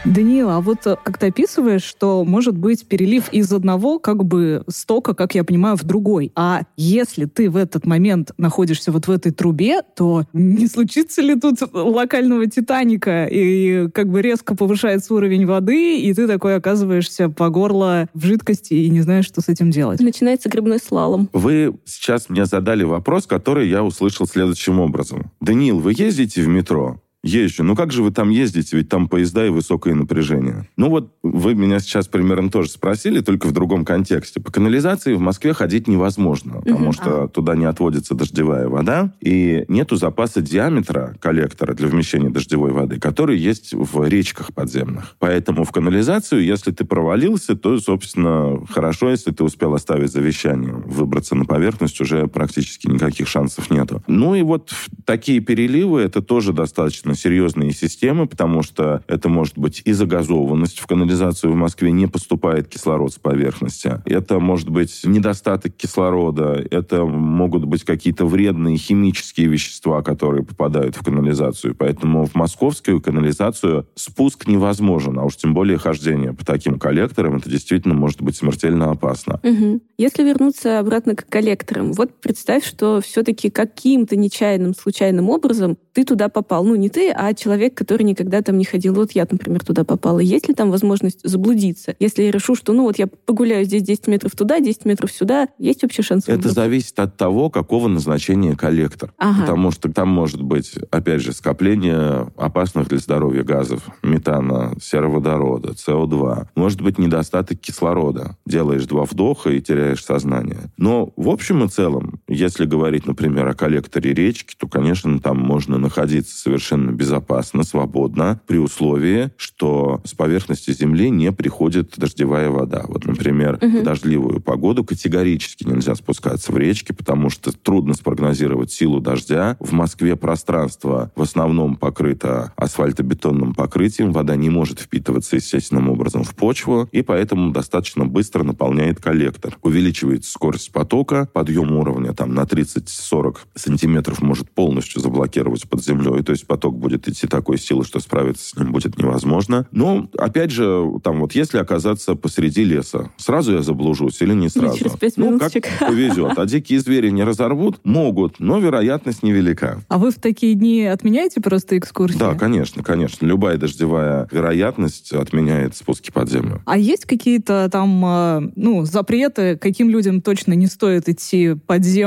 Даниил, 0.04 0.50
а 0.50 0.60
вот 0.60 0.86
э, 0.86 0.96
как 1.02 1.16
ты 1.16 1.28
описываешь, 1.28 1.82
что 1.82 2.24
может 2.24 2.58
быть 2.58 2.86
перелив 2.86 3.32
из 3.32 3.50
одного 3.52 3.98
как 3.98 4.24
бы 4.24 4.62
стока, 4.68 5.14
как 5.14 5.34
я 5.34 5.44
понимаю, 5.44 5.76
в 5.76 5.84
другой. 5.84 6.30
А 6.34 6.62
если 6.76 7.24
ты 7.24 7.48
в 7.48 7.56
этот 7.56 7.86
момент 7.86 8.32
находишься 8.36 8.92
вот 8.92 9.06
в 9.06 9.10
этой 9.10 9.32
трубе, 9.32 9.80
то 9.96 10.24
не 10.34 10.66
случится 10.66 11.22
ли 11.22 11.40
тут 11.40 11.60
локального 11.72 12.46
Титаника, 12.46 13.26
и 13.30 13.88
как 13.88 14.10
бы 14.10 14.20
резко 14.20 14.54
повышается 14.54 15.14
уровень 15.14 15.46
воды, 15.46 15.98
и 15.98 16.12
ты 16.12 16.26
такой 16.26 16.56
оказываешься 16.56 17.30
по 17.30 17.48
горло 17.48 18.08
в 18.12 18.26
жидкости 18.26 18.74
и 18.74 18.90
не 18.90 19.00
знаешь, 19.00 19.24
что 19.24 19.40
с 19.40 19.48
этим 19.48 19.70
делать? 19.70 20.00
Начинается 20.00 20.50
грибной 20.50 20.80
слалом. 20.80 21.30
Вы 21.32 21.74
сейчас 21.86 22.28
мне 22.28 22.44
задали 22.44 22.84
вопрос, 22.84 23.26
который 23.26 23.70
я 23.70 23.82
услышал 23.82 24.26
следующим 24.26 24.80
образом. 24.80 25.30
Даниил, 25.40 25.78
вы 25.78 25.94
ездите 25.96 26.42
в 26.42 26.48
метро? 26.48 27.00
Езжу. 27.24 27.64
Ну 27.64 27.74
как 27.74 27.90
же 27.90 28.02
вы 28.02 28.10
там 28.10 28.28
ездите? 28.28 28.76
Ведь 28.76 28.90
там 28.90 29.08
поезда 29.08 29.46
и 29.46 29.48
высокое 29.48 29.94
напряжение. 29.94 30.68
Ну 30.76 30.90
вот 30.90 31.14
вы 31.22 31.54
меня 31.54 31.80
сейчас 31.80 32.06
примерно 32.06 32.50
тоже 32.50 32.68
спросили, 32.68 33.20
только 33.20 33.46
в 33.46 33.52
другом 33.52 33.86
контексте. 33.86 34.40
По 34.40 34.52
канализации 34.52 35.14
в 35.14 35.20
Москве 35.20 35.54
ходить 35.54 35.88
невозможно, 35.88 36.60
потому 36.60 36.84
Мгм. 36.86 36.92
что 36.92 37.28
туда 37.28 37.56
не 37.56 37.64
отводится 37.64 38.14
дождевая 38.14 38.68
вода, 38.68 39.14
и 39.20 39.64
нету 39.68 39.96
запаса 39.96 40.42
диаметра 40.42 41.16
коллектора 41.18 41.72
для 41.72 41.88
вмещения 41.88 42.28
дождевой 42.28 42.72
воды, 42.72 43.00
который 43.00 43.38
есть 43.38 43.72
в 43.72 44.06
речках 44.06 44.52
подземных. 44.52 45.16
Поэтому 45.18 45.64
в 45.64 45.72
канализацию, 45.72 46.44
если 46.44 46.72
ты 46.72 46.84
провалился, 46.84 47.56
то, 47.56 47.78
собственно, 47.78 48.58
хорошо, 48.68 49.08
если 49.10 49.30
ты 49.32 49.44
успел 49.44 49.72
оставить 49.74 50.12
завещание. 50.12 50.74
Выбраться 50.74 51.34
на 51.34 51.46
поверхность 51.46 51.98
уже 52.02 52.26
практически 52.26 52.86
никаких 52.86 53.28
шансов 53.28 53.70
нету. 53.70 54.02
Ну 54.06 54.34
и 54.34 54.42
вот 54.42 54.74
такие 55.06 55.40
переливы, 55.40 56.02
это 56.02 56.20
тоже 56.20 56.52
достаточно 56.52 57.13
серьезные 57.14 57.72
системы, 57.72 58.26
потому 58.26 58.62
что 58.62 59.02
это 59.06 59.28
может 59.28 59.58
быть 59.58 59.82
и 59.84 59.92
загазованность. 59.92 60.80
В 60.80 60.86
канализацию 60.86 61.52
в 61.52 61.56
Москве 61.56 61.92
не 61.92 62.06
поступает 62.06 62.68
кислород 62.68 63.12
с 63.12 63.18
поверхности. 63.18 64.02
Это 64.04 64.38
может 64.40 64.68
быть 64.68 65.02
недостаток 65.04 65.74
кислорода. 65.76 66.64
Это 66.70 67.04
могут 67.04 67.64
быть 67.64 67.84
какие-то 67.84 68.26
вредные 68.26 68.76
химические 68.76 69.48
вещества, 69.48 70.02
которые 70.02 70.44
попадают 70.44 70.96
в 70.96 71.02
канализацию. 71.02 71.74
Поэтому 71.74 72.26
в 72.26 72.34
московскую 72.34 73.00
канализацию 73.00 73.86
спуск 73.94 74.46
невозможен, 74.46 75.18
а 75.18 75.24
уж 75.24 75.36
тем 75.36 75.54
более 75.54 75.78
хождение 75.78 76.32
по 76.32 76.44
таким 76.44 76.78
коллекторам, 76.78 77.36
это 77.36 77.50
действительно 77.50 77.94
может 77.94 78.22
быть 78.22 78.36
смертельно 78.36 78.90
опасно. 78.90 79.40
Мгм. 79.42 79.80
Если 79.96 80.24
вернуться 80.24 80.78
обратно 80.78 81.14
к 81.14 81.26
коллекторам, 81.28 81.92
вот 81.92 82.20
представь, 82.20 82.64
что 82.64 83.00
все-таки 83.00 83.50
каким-то 83.50 84.16
нечаянным, 84.16 84.74
случайным 84.74 85.30
образом 85.30 85.76
ты 85.92 86.04
туда 86.04 86.28
попал. 86.28 86.64
Ну, 86.64 86.74
не 86.74 86.88
ты 86.88 87.03
воды, 87.04 87.12
а 87.14 87.34
человек, 87.34 87.74
который 87.74 88.02
никогда 88.02 88.42
там 88.42 88.58
не 88.58 88.64
ходил. 88.64 88.94
Вот 88.94 89.12
я, 89.12 89.26
например, 89.30 89.64
туда 89.64 89.84
попала. 89.84 90.18
Есть 90.18 90.48
ли 90.48 90.54
там 90.54 90.70
возможность 90.70 91.20
заблудиться? 91.22 91.94
Если 91.98 92.22
я 92.22 92.30
решу, 92.30 92.54
что, 92.54 92.72
ну, 92.72 92.84
вот 92.84 92.98
я 92.98 93.06
погуляю 93.06 93.64
здесь 93.64 93.82
10 93.82 94.06
метров 94.08 94.32
туда, 94.32 94.60
10 94.60 94.84
метров 94.84 95.12
сюда, 95.12 95.48
есть 95.58 95.82
вообще 95.82 96.02
шанс? 96.02 96.28
Это 96.28 96.50
зависит 96.50 96.98
от 96.98 97.16
того, 97.16 97.50
какого 97.50 97.88
назначения 97.88 98.56
коллектор. 98.56 99.12
Ага. 99.18 99.42
Потому 99.42 99.70
что 99.70 99.92
там 99.92 100.08
может 100.08 100.42
быть, 100.42 100.74
опять 100.90 101.20
же, 101.20 101.32
скопление 101.32 102.28
опасных 102.36 102.88
для 102.88 102.98
здоровья 102.98 103.42
газов, 103.42 103.82
метана, 104.02 104.74
сероводорода, 104.80 105.70
СО2. 105.72 106.48
Может 106.54 106.80
быть, 106.80 106.98
недостаток 106.98 107.60
кислорода. 107.60 108.36
Делаешь 108.46 108.86
два 108.86 109.04
вдоха 109.04 109.50
и 109.50 109.60
теряешь 109.60 110.04
сознание. 110.04 110.72
Но 110.76 111.12
в 111.16 111.28
общем 111.28 111.64
и 111.64 111.68
целом, 111.68 112.20
если 112.34 112.64
говорить, 112.64 113.06
например, 113.06 113.46
о 113.46 113.54
коллекторе 113.54 114.12
речки, 114.12 114.54
то, 114.58 114.66
конечно, 114.66 115.18
там 115.20 115.38
можно 115.38 115.78
находиться 115.78 116.36
совершенно 116.36 116.90
безопасно, 116.90 117.62
свободно, 117.62 118.40
при 118.46 118.58
условии, 118.58 119.30
что 119.36 120.00
с 120.04 120.14
поверхности 120.14 120.72
Земли 120.72 121.10
не 121.10 121.32
приходит 121.32 121.94
дождевая 121.96 122.50
вода. 122.50 122.84
Вот, 122.88 123.04
например, 123.06 123.58
угу. 123.60 123.80
в 123.80 123.82
дождливую 123.82 124.40
погоду 124.40 124.84
категорически 124.84 125.64
нельзя 125.64 125.94
спускаться 125.94 126.52
в 126.52 126.58
речки, 126.58 126.92
потому 126.92 127.30
что 127.30 127.52
трудно 127.52 127.94
спрогнозировать 127.94 128.72
силу 128.72 129.00
дождя. 129.00 129.56
В 129.60 129.72
Москве 129.72 130.16
пространство 130.16 131.12
в 131.14 131.22
основном 131.22 131.76
покрыто 131.76 132.52
асфальтобетонным 132.56 133.54
покрытием, 133.54 134.12
вода 134.12 134.36
не 134.36 134.50
может 134.50 134.80
впитываться 134.80 135.36
естественным 135.36 135.90
образом 135.90 136.24
в 136.24 136.34
почву, 136.34 136.88
и 136.92 137.02
поэтому 137.02 137.52
достаточно 137.52 138.06
быстро 138.06 138.42
наполняет 138.42 139.00
коллектор. 139.00 139.56
Увеличивается 139.62 140.30
скорость 140.30 140.72
потока, 140.72 141.28
подъем 141.32 141.72
уровня 141.76 142.12
там 142.24 142.34
на 142.34 142.40
30-40 142.40 143.36
сантиметров 143.54 144.22
может 144.22 144.50
полностью 144.50 145.02
заблокировать 145.02 145.68
под 145.68 145.84
землей, 145.84 146.22
то 146.22 146.32
есть 146.32 146.46
поток 146.46 146.78
будет 146.78 147.06
идти 147.06 147.26
такой 147.26 147.58
силы, 147.58 147.84
что 147.84 148.00
справиться 148.00 148.48
с 148.48 148.56
ним 148.56 148.72
будет 148.72 148.96
невозможно. 148.96 149.66
Но, 149.72 150.08
опять 150.16 150.50
же, 150.50 150.84
там 151.02 151.20
вот 151.20 151.34
если 151.34 151.58
оказаться 151.58 152.14
посреди 152.14 152.64
леса, 152.64 153.10
сразу 153.18 153.52
я 153.52 153.62
заблужусь 153.62 154.22
или 154.22 154.32
не 154.32 154.48
сразу? 154.48 154.78
через 154.78 154.92
5 154.92 155.16
ну, 155.18 155.38
как 155.38 155.52
повезет. 155.80 156.38
А 156.38 156.46
дикие 156.46 156.80
звери 156.80 157.10
не 157.10 157.24
разорвут? 157.24 157.80
Могут, 157.84 158.40
но 158.40 158.58
вероятность 158.58 159.22
невелика. 159.22 159.82
А 159.88 159.98
вы 159.98 160.10
в 160.10 160.14
такие 160.14 160.54
дни 160.54 160.82
отменяете 160.84 161.42
просто 161.42 161.76
экскурсии? 161.76 162.16
Да, 162.16 162.34
конечно, 162.34 162.82
конечно. 162.82 163.26
Любая 163.26 163.58
дождевая 163.58 164.28
вероятность 164.30 165.12
отменяет 165.12 165.76
спуски 165.76 166.10
под 166.10 166.30
землю. 166.30 166.62
А 166.64 166.78
есть 166.78 167.04
какие-то 167.04 167.68
там, 167.70 168.02
э, 168.04 168.50
ну, 168.56 168.84
запреты, 168.86 169.58
каким 169.58 169.90
людям 169.90 170.22
точно 170.22 170.54
не 170.54 170.66
стоит 170.66 171.08
идти 171.08 171.54
под 171.66 171.84
землю, 171.84 172.03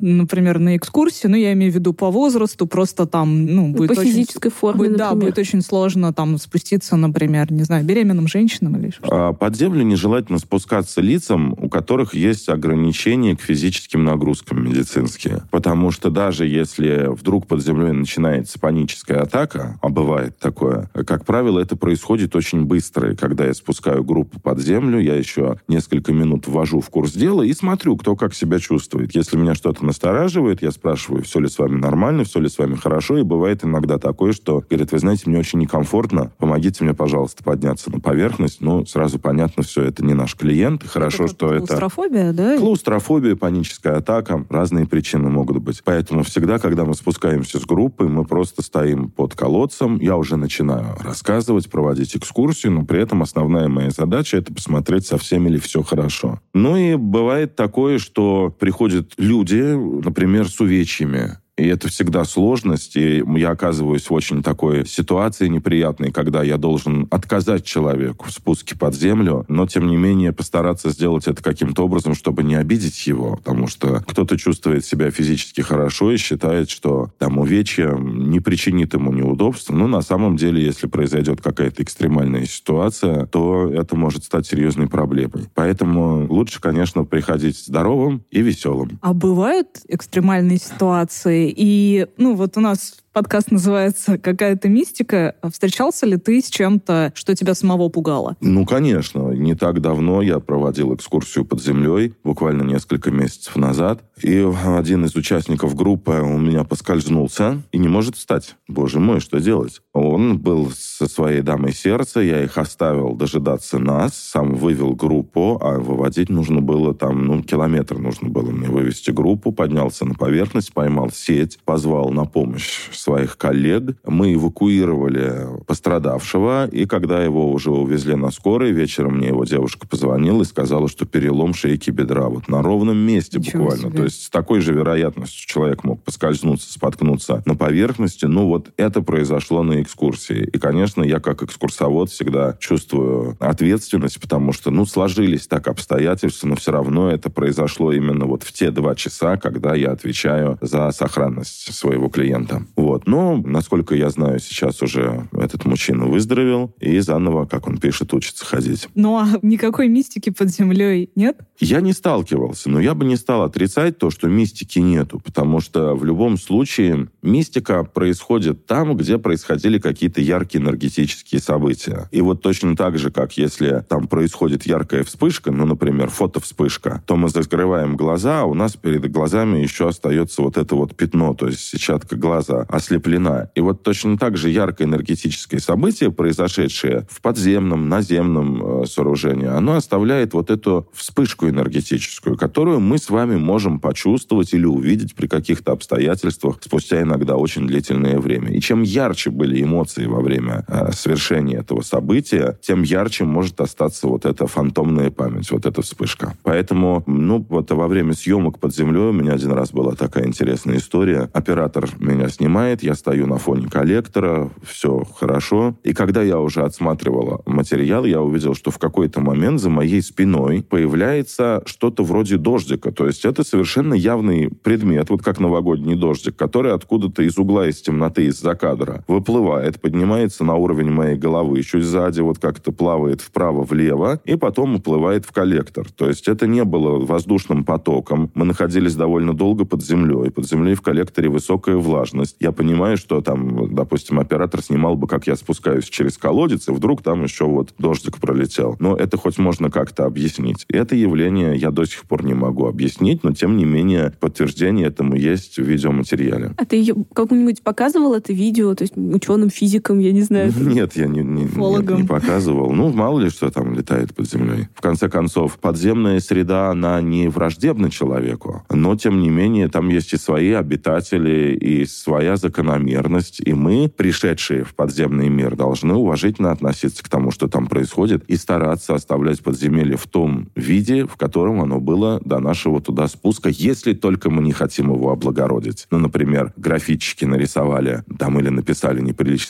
например, 0.00 0.58
на 0.58 0.76
экскурсию? 0.76 1.30
Ну, 1.30 1.36
я 1.36 1.52
имею 1.52 1.72
в 1.72 1.74
виду 1.74 1.92
по 1.92 2.10
возрасту, 2.10 2.66
просто 2.66 3.06
там, 3.06 3.46
ну, 3.46 3.72
будет 3.72 3.94
по 3.94 4.00
очень... 4.00 4.10
физической 4.12 4.50
форме, 4.50 4.78
будет, 4.78 4.96
Да, 4.96 5.14
будет 5.14 5.38
очень 5.38 5.62
сложно 5.62 6.12
там 6.12 6.38
спуститься, 6.38 6.96
например, 6.96 7.52
не 7.52 7.62
знаю, 7.62 7.84
беременным 7.84 8.28
женщинам 8.28 8.76
или 8.76 8.90
что-то. 8.90 9.28
А 9.28 9.32
под 9.32 9.56
землю 9.56 9.82
нежелательно 9.82 10.38
спускаться 10.38 11.00
лицам, 11.00 11.54
у 11.58 11.68
которых 11.68 12.14
есть 12.14 12.48
ограничения 12.48 13.36
к 13.36 13.40
физическим 13.40 14.04
нагрузкам 14.04 14.64
медицинские. 14.64 15.42
Потому 15.50 15.90
что 15.90 16.10
даже 16.10 16.46
если 16.46 17.08
вдруг 17.08 17.46
под 17.46 17.62
землей 17.62 17.92
начинается 17.92 18.58
паническая 18.58 19.22
атака, 19.22 19.78
а 19.80 19.88
бывает 19.88 20.38
такое, 20.38 20.90
как 21.06 21.24
правило, 21.24 21.58
это 21.58 21.76
происходит 21.76 22.34
очень 22.36 22.64
быстро. 22.64 23.12
И 23.12 23.16
когда 23.16 23.46
я 23.46 23.54
спускаю 23.54 24.04
группу 24.04 24.40
под 24.40 24.60
землю, 24.60 25.00
я 25.00 25.14
еще 25.14 25.56
несколько 25.68 26.12
минут 26.12 26.46
ввожу 26.46 26.80
в 26.80 26.90
курс 26.90 27.12
дела 27.12 27.42
и 27.42 27.52
смотрю, 27.52 27.96
кто 27.96 28.16
как 28.16 28.34
себя 28.34 28.58
чувствует. 28.58 29.14
Если 29.22 29.36
меня 29.36 29.54
что-то 29.54 29.86
настораживает, 29.86 30.62
я 30.62 30.72
спрашиваю, 30.72 31.22
все 31.22 31.38
ли 31.38 31.46
с 31.46 31.56
вами 31.56 31.76
нормально, 31.76 32.24
все 32.24 32.40
ли 32.40 32.48
с 32.48 32.58
вами 32.58 32.74
хорошо. 32.74 33.18
И 33.18 33.22
бывает 33.22 33.64
иногда 33.64 33.96
такое, 33.96 34.32
что 34.32 34.64
говорит, 34.68 34.90
вы 34.90 34.98
знаете, 34.98 35.30
мне 35.30 35.38
очень 35.38 35.60
некомфортно, 35.60 36.32
помогите 36.38 36.82
мне, 36.82 36.92
пожалуйста, 36.92 37.44
подняться 37.44 37.92
на 37.92 38.00
поверхность. 38.00 38.60
Ну, 38.60 38.84
сразу 38.84 39.20
понятно, 39.20 39.62
все, 39.62 39.84
это 39.84 40.04
не 40.04 40.14
наш 40.14 40.34
клиент. 40.34 40.82
Хорошо, 40.84 41.26
это 41.26 41.32
что 41.32 41.54
это... 41.54 41.66
Клаустрофобия, 41.68 42.32
да? 42.32 42.58
Клаустрофобия, 42.58 43.36
паническая 43.36 43.98
атака. 43.98 44.44
Разные 44.50 44.86
причины 44.86 45.28
могут 45.28 45.58
быть. 45.58 45.82
Поэтому 45.84 46.24
всегда, 46.24 46.58
когда 46.58 46.84
мы 46.84 46.94
спускаемся 46.94 47.60
с 47.60 47.64
группой, 47.64 48.08
мы 48.08 48.24
просто 48.24 48.62
стоим 48.62 49.08
под 49.08 49.36
колодцем. 49.36 50.00
Я 50.00 50.16
уже 50.16 50.34
начинаю 50.34 50.96
рассказывать, 50.98 51.70
проводить 51.70 52.16
экскурсию, 52.16 52.72
но 52.72 52.84
при 52.84 53.00
этом 53.00 53.22
основная 53.22 53.68
моя 53.68 53.90
задача— 53.90 54.36
это 54.38 54.52
посмотреть, 54.52 55.06
со 55.06 55.16
всеми 55.16 55.48
ли 55.48 55.60
все 55.60 55.84
хорошо. 55.84 56.40
Ну 56.54 56.76
и 56.76 56.96
бывает 56.96 57.54
такое, 57.54 57.98
что 57.98 58.52
приходят 58.58 59.11
люди, 59.18 59.62
например, 59.62 60.48
с 60.48 60.60
увечьями, 60.60 61.38
и 61.58 61.66
это 61.66 61.88
всегда 61.88 62.24
сложность, 62.24 62.96
и 62.96 63.22
я 63.36 63.50
оказываюсь 63.50 64.08
в 64.08 64.14
очень 64.14 64.42
такой 64.42 64.86
ситуации 64.86 65.48
неприятной, 65.48 66.10
когда 66.10 66.42
я 66.42 66.56
должен 66.56 67.06
отказать 67.10 67.64
человеку 67.64 68.26
в 68.28 68.32
спуске 68.32 68.76
под 68.76 68.94
землю, 68.94 69.44
но, 69.48 69.66
тем 69.66 69.86
не 69.86 69.96
менее, 69.96 70.32
постараться 70.32 70.90
сделать 70.90 71.26
это 71.26 71.42
каким-то 71.42 71.84
образом, 71.84 72.14
чтобы 72.14 72.42
не 72.42 72.54
обидеть 72.54 73.06
его, 73.06 73.36
потому 73.36 73.66
что 73.66 74.02
кто-то 74.06 74.38
чувствует 74.38 74.86
себя 74.86 75.10
физически 75.10 75.60
хорошо 75.60 76.12
и 76.12 76.16
считает, 76.16 76.70
что 76.70 77.10
там 77.18 77.38
увечья 77.38 77.92
не 77.92 78.40
причинит 78.40 78.94
ему 78.94 79.12
неудобств. 79.12 79.68
Но 79.70 79.86
на 79.86 80.00
самом 80.00 80.36
деле, 80.36 80.64
если 80.64 80.86
произойдет 80.86 81.42
какая-то 81.42 81.82
экстремальная 81.82 82.46
ситуация, 82.46 83.26
то 83.26 83.70
это 83.70 83.94
может 83.94 84.24
стать 84.24 84.46
серьезной 84.46 84.88
проблемой. 84.88 85.50
Поэтому 85.54 86.26
лучше, 86.32 86.60
конечно, 86.60 87.04
приходить 87.04 87.58
здоровым 87.58 88.24
и 88.30 88.40
веселым. 88.40 88.98
А 89.02 89.12
бывают 89.12 89.68
экстремальные 89.88 90.58
ситуации, 90.58 91.41
и, 91.48 92.06
ну, 92.16 92.34
вот 92.34 92.56
у 92.56 92.60
нас 92.60 93.02
Подкаст 93.12 93.50
называется 93.50 94.16
«Какая-то 94.16 94.70
мистика». 94.70 95.34
Встречался 95.42 96.06
ли 96.06 96.16
ты 96.16 96.40
с 96.40 96.48
чем-то, 96.48 97.12
что 97.14 97.34
тебя 97.34 97.54
самого 97.54 97.90
пугало? 97.90 98.38
Ну, 98.40 98.64
конечно. 98.64 99.32
Не 99.32 99.54
так 99.54 99.82
давно 99.82 100.22
я 100.22 100.38
проводил 100.38 100.94
экскурсию 100.94 101.44
под 101.44 101.62
землей, 101.62 102.14
буквально 102.24 102.62
несколько 102.62 103.10
месяцев 103.10 103.56
назад. 103.56 104.02
И 104.22 104.50
один 104.64 105.04
из 105.04 105.14
участников 105.14 105.74
группы 105.74 106.22
у 106.22 106.38
меня 106.38 106.64
поскользнулся 106.64 107.62
и 107.70 107.76
не 107.76 107.88
может 107.88 108.16
встать. 108.16 108.56
Боже 108.66 108.98
мой, 108.98 109.20
что 109.20 109.40
делать? 109.40 109.82
Он 110.12 110.38
был 110.38 110.70
со 110.76 111.08
своей 111.08 111.40
дамой 111.42 111.72
сердца, 111.72 112.20
я 112.20 112.44
их 112.44 112.58
оставил 112.58 113.14
дожидаться 113.14 113.78
нас, 113.78 114.14
сам 114.14 114.54
вывел 114.54 114.94
группу, 114.94 115.58
а 115.60 115.78
выводить 115.78 116.28
нужно 116.28 116.60
было 116.60 116.94
там, 116.94 117.26
ну, 117.26 117.42
километр 117.42 117.98
нужно 117.98 118.28
было 118.28 118.50
мне 118.50 118.68
вывести 118.68 119.10
группу, 119.10 119.52
поднялся 119.52 120.04
на 120.04 120.14
поверхность, 120.14 120.74
поймал 120.74 121.10
сеть, 121.10 121.58
позвал 121.64 122.10
на 122.10 122.26
помощь 122.26 122.90
своих 122.92 123.38
коллег. 123.38 123.96
Мы 124.06 124.34
эвакуировали 124.34 125.48
пострадавшего, 125.66 126.66
и 126.66 126.84
когда 126.84 127.24
его 127.24 127.50
уже 127.50 127.70
увезли 127.70 128.14
на 128.14 128.30
скорой, 128.30 128.72
вечером 128.72 129.16
мне 129.16 129.28
его 129.28 129.44
девушка 129.44 129.88
позвонила 129.88 130.42
и 130.42 130.46
сказала, 130.46 130.88
что 130.88 131.06
перелом 131.06 131.54
шейки 131.54 131.90
бедра. 131.90 132.28
Вот 132.28 132.48
на 132.48 132.62
ровном 132.62 132.98
месте 132.98 133.38
Ничего 133.38 133.64
буквально. 133.64 133.88
Себе. 133.88 133.96
То 133.96 134.04
есть 134.04 134.24
с 134.24 134.30
такой 134.30 134.60
же 134.60 134.74
вероятностью 134.74 135.48
человек 135.48 135.84
мог 135.84 136.02
поскользнуться, 136.02 136.72
споткнуться 136.72 137.42
на 137.46 137.54
поверхности. 137.54 138.26
Ну 138.26 138.46
вот 138.46 138.72
это 138.76 139.02
произошло 139.02 139.62
на 139.62 139.80
экскурсии. 139.82 140.01
И, 140.02 140.58
конечно, 140.58 141.02
я 141.02 141.20
как 141.20 141.42
экскурсовод 141.42 142.10
всегда 142.10 142.56
чувствую 142.58 143.36
ответственность, 143.38 144.20
потому 144.20 144.52
что, 144.52 144.70
ну, 144.70 144.84
сложились 144.84 145.46
так 145.46 145.68
обстоятельства, 145.68 146.48
но 146.48 146.56
все 146.56 146.72
равно 146.72 147.10
это 147.10 147.30
произошло 147.30 147.92
именно 147.92 148.26
вот 148.26 148.42
в 148.42 148.52
те 148.52 148.70
два 148.70 148.94
часа, 148.94 149.36
когда 149.36 149.74
я 149.74 149.92
отвечаю 149.92 150.58
за 150.60 150.90
сохранность 150.90 151.72
своего 151.74 152.08
клиента. 152.08 152.62
Вот. 152.76 153.06
Но, 153.06 153.36
насколько 153.36 153.94
я 153.94 154.10
знаю, 154.10 154.40
сейчас 154.40 154.82
уже 154.82 155.28
этот 155.32 155.64
мужчина 155.64 156.06
выздоровел 156.06 156.74
и 156.80 156.98
заново, 157.00 157.46
как 157.46 157.68
он 157.68 157.78
пишет, 157.78 158.12
учится 158.14 158.44
ходить. 158.44 158.88
Ну 158.94 159.18
а 159.18 159.26
никакой 159.42 159.88
мистики 159.88 160.30
под 160.30 160.50
землей 160.50 161.10
нет? 161.14 161.38
Я 161.58 161.80
не 161.80 161.92
сталкивался, 161.92 162.70
но 162.70 162.80
я 162.80 162.94
бы 162.94 163.04
не 163.04 163.16
стал 163.16 163.42
отрицать 163.42 163.98
то, 163.98 164.10
что 164.10 164.28
мистики 164.28 164.78
нету, 164.78 165.20
потому 165.20 165.60
что 165.60 165.94
в 165.94 166.04
любом 166.04 166.36
случае 166.36 167.08
мистика 167.22 167.84
происходит 167.84 168.66
там, 168.66 168.96
где 168.96 169.18
происходили 169.18 169.78
какие-то 169.92 170.20
яркие 170.20 170.62
энергетические 170.62 171.40
события. 171.40 172.08
И 172.10 172.20
вот 172.20 172.42
точно 172.42 172.76
так 172.76 172.98
же, 172.98 173.10
как 173.10 173.36
если 173.36 173.84
там 173.88 174.06
происходит 174.06 174.66
яркая 174.66 175.04
вспышка, 175.04 175.52
ну, 175.52 175.66
например, 175.66 176.10
фотовспышка, 176.10 177.02
то 177.06 177.16
мы 177.16 177.28
закрываем 177.28 177.96
глаза, 177.96 178.42
а 178.42 178.44
у 178.44 178.54
нас 178.54 178.76
перед 178.76 179.10
глазами 179.10 179.58
еще 179.58 179.88
остается 179.88 180.42
вот 180.42 180.56
это 180.56 180.74
вот 180.74 180.96
пятно, 180.96 181.34
то 181.34 181.46
есть 181.46 181.60
сетчатка 181.60 182.16
глаза 182.16 182.66
ослеплена. 182.68 183.50
И 183.54 183.60
вот 183.60 183.82
точно 183.82 184.16
так 184.18 184.36
же 184.36 184.50
яркое 184.50 184.86
энергетическое 184.86 185.60
событие, 185.60 186.10
произошедшее 186.10 187.06
в 187.10 187.20
подземном, 187.20 187.88
наземном, 187.88 188.12
подземного 188.32 188.84
сооружения, 188.84 189.56
оно 189.56 189.74
оставляет 189.74 190.34
вот 190.34 190.50
эту 190.50 190.88
вспышку 190.92 191.48
энергетическую, 191.48 192.36
которую 192.36 192.80
мы 192.80 192.98
с 192.98 193.10
вами 193.10 193.36
можем 193.36 193.80
почувствовать 193.80 194.54
или 194.54 194.64
увидеть 194.64 195.14
при 195.14 195.26
каких-то 195.26 195.72
обстоятельствах 195.72 196.58
спустя 196.60 197.02
иногда 197.02 197.36
очень 197.36 197.66
длительное 197.66 198.18
время. 198.18 198.50
И 198.50 198.60
чем 198.60 198.82
ярче 198.82 199.30
были 199.30 199.62
эмоции 199.62 199.81
во 200.06 200.20
время 200.20 200.64
э, 200.68 200.92
совершения 200.92 201.60
этого 201.60 201.82
события, 201.82 202.58
тем 202.62 202.82
ярче 202.82 203.24
может 203.24 203.60
остаться 203.60 204.06
вот 204.06 204.24
эта 204.24 204.46
фантомная 204.46 205.10
память, 205.10 205.50
вот 205.50 205.66
эта 205.66 205.82
вспышка. 205.82 206.34
Поэтому, 206.42 207.02
ну, 207.06 207.44
вот 207.48 207.70
во 207.70 207.88
время 207.88 208.14
съемок 208.14 208.58
под 208.58 208.74
землей 208.74 209.10
у 209.10 209.12
меня 209.12 209.32
один 209.32 209.52
раз 209.52 209.72
была 209.72 209.94
такая 209.94 210.26
интересная 210.26 210.76
история. 210.76 211.28
Оператор 211.32 211.88
меня 211.98 212.28
снимает, 212.28 212.82
я 212.82 212.94
стою 212.94 213.26
на 213.26 213.38
фоне 213.38 213.68
коллектора, 213.68 214.50
все 214.64 215.04
хорошо. 215.18 215.76
И 215.82 215.92
когда 215.92 216.22
я 216.22 216.38
уже 216.38 216.62
отсматривала 216.62 217.42
материал, 217.46 218.04
я 218.04 218.20
увидел, 218.20 218.54
что 218.54 218.70
в 218.70 218.78
какой-то 218.78 219.20
момент 219.20 219.60
за 219.60 219.70
моей 219.70 220.02
спиной 220.02 220.64
появляется 220.68 221.62
что-то 221.66 222.04
вроде 222.04 222.36
дождика. 222.36 222.92
То 222.92 223.06
есть 223.06 223.24
это 223.24 223.44
совершенно 223.44 223.94
явный 223.94 224.50
предмет, 224.50 225.10
вот 225.10 225.22
как 225.22 225.40
новогодний 225.40 225.94
дождик, 225.94 226.36
который 226.36 226.72
откуда-то 226.72 227.22
из 227.22 227.38
угла, 227.38 227.68
из 227.68 227.80
темноты, 227.80 228.26
из-за 228.26 228.54
кадра 228.54 229.04
выплывает, 229.08 229.71
поднимается 229.80 230.44
на 230.44 230.54
уровень 230.56 230.90
моей 230.90 231.16
головы, 231.16 231.62
чуть 231.62 231.84
сзади 231.84 232.20
вот 232.20 232.38
как-то 232.38 232.72
плавает 232.72 233.20
вправо-влево, 233.20 234.20
и 234.24 234.36
потом 234.36 234.76
уплывает 234.76 235.24
в 235.24 235.32
коллектор. 235.32 235.90
То 235.90 236.08
есть 236.08 236.28
это 236.28 236.46
не 236.46 236.64
было 236.64 236.98
воздушным 237.04 237.64
потоком. 237.64 238.30
Мы 238.34 238.44
находились 238.44 238.94
довольно 238.94 239.34
долго 239.34 239.64
под 239.64 239.82
землей. 239.82 240.30
Под 240.30 240.46
землей 240.48 240.74
в 240.74 240.82
коллекторе 240.82 241.28
высокая 241.28 241.76
влажность. 241.76 242.36
Я 242.40 242.52
понимаю, 242.52 242.96
что 242.96 243.20
там, 243.20 243.74
допустим, 243.74 244.18
оператор 244.18 244.62
снимал 244.62 244.96
бы, 244.96 245.06
как 245.06 245.26
я 245.26 245.36
спускаюсь 245.36 245.84
через 245.84 246.18
колодец, 246.18 246.68
и 246.68 246.72
вдруг 246.72 247.02
там 247.02 247.22
еще 247.22 247.44
вот 247.44 247.74
дождик 247.78 248.18
пролетел. 248.18 248.76
Но 248.78 248.96
это 248.96 249.16
хоть 249.16 249.38
можно 249.38 249.70
как-то 249.70 250.04
объяснить. 250.04 250.64
И 250.68 250.76
это 250.76 250.94
явление 250.96 251.56
я 251.56 251.70
до 251.70 251.84
сих 251.84 252.02
пор 252.04 252.24
не 252.24 252.34
могу 252.34 252.66
объяснить, 252.66 253.24
но 253.24 253.32
тем 253.32 253.56
не 253.56 253.64
менее 253.64 254.12
подтверждение 254.20 254.86
этому 254.86 255.16
есть 255.16 255.56
в 255.56 255.62
видеоматериале. 255.62 256.54
А 256.56 256.64
ты 256.64 256.84
кому-нибудь 257.14 257.62
показывал 257.62 258.14
это 258.14 258.32
видео, 258.32 258.74
то 258.74 258.82
есть 258.82 258.96
ученым, 258.96 259.50
физикам, 259.62 260.00
я 260.00 260.10
не 260.10 260.22
знаю? 260.22 260.52
Нет, 260.60 260.96
я 260.96 261.06
не, 261.06 261.22
не, 261.22 261.44
не, 261.44 261.96
не 261.96 262.04
показывал. 262.04 262.72
Ну, 262.72 262.92
мало 262.92 263.20
ли 263.20 263.30
что 263.30 263.48
там 263.48 263.74
летает 263.74 264.12
под 264.12 264.28
землей. 264.28 264.66
В 264.74 264.80
конце 264.80 265.08
концов, 265.08 265.58
подземная 265.60 266.18
среда, 266.18 266.70
она 266.70 267.00
не 267.00 267.28
враждебна 267.28 267.88
человеку, 267.88 268.64
но, 268.70 268.96
тем 268.96 269.20
не 269.20 269.30
менее, 269.30 269.68
там 269.68 269.88
есть 269.88 270.14
и 270.14 270.16
свои 270.16 270.50
обитатели, 270.50 271.54
и 271.54 271.86
своя 271.86 272.36
закономерность, 272.36 273.40
и 273.44 273.54
мы, 273.54 273.88
пришедшие 273.88 274.64
в 274.64 274.74
подземный 274.74 275.28
мир, 275.28 275.54
должны 275.54 275.94
уважительно 275.94 276.50
относиться 276.50 277.04
к 277.04 277.08
тому, 277.08 277.30
что 277.30 277.46
там 277.46 277.68
происходит, 277.68 278.24
и 278.24 278.36
стараться 278.36 278.96
оставлять 278.96 279.44
подземелье 279.44 279.96
в 279.96 280.08
том 280.08 280.48
виде, 280.56 281.06
в 281.06 281.14
котором 281.14 281.60
оно 281.60 281.78
было 281.78 282.20
до 282.24 282.40
нашего 282.40 282.80
туда 282.80 283.06
спуска, 283.06 283.48
если 283.48 283.92
только 283.92 284.28
мы 284.28 284.42
не 284.42 284.52
хотим 284.52 284.92
его 284.92 285.12
облагородить. 285.12 285.86
Ну, 285.92 285.98
например, 285.98 286.52
графитчики 286.56 287.24
нарисовали 287.24 288.02
там 288.18 288.40
или 288.40 288.48
написали 288.48 289.00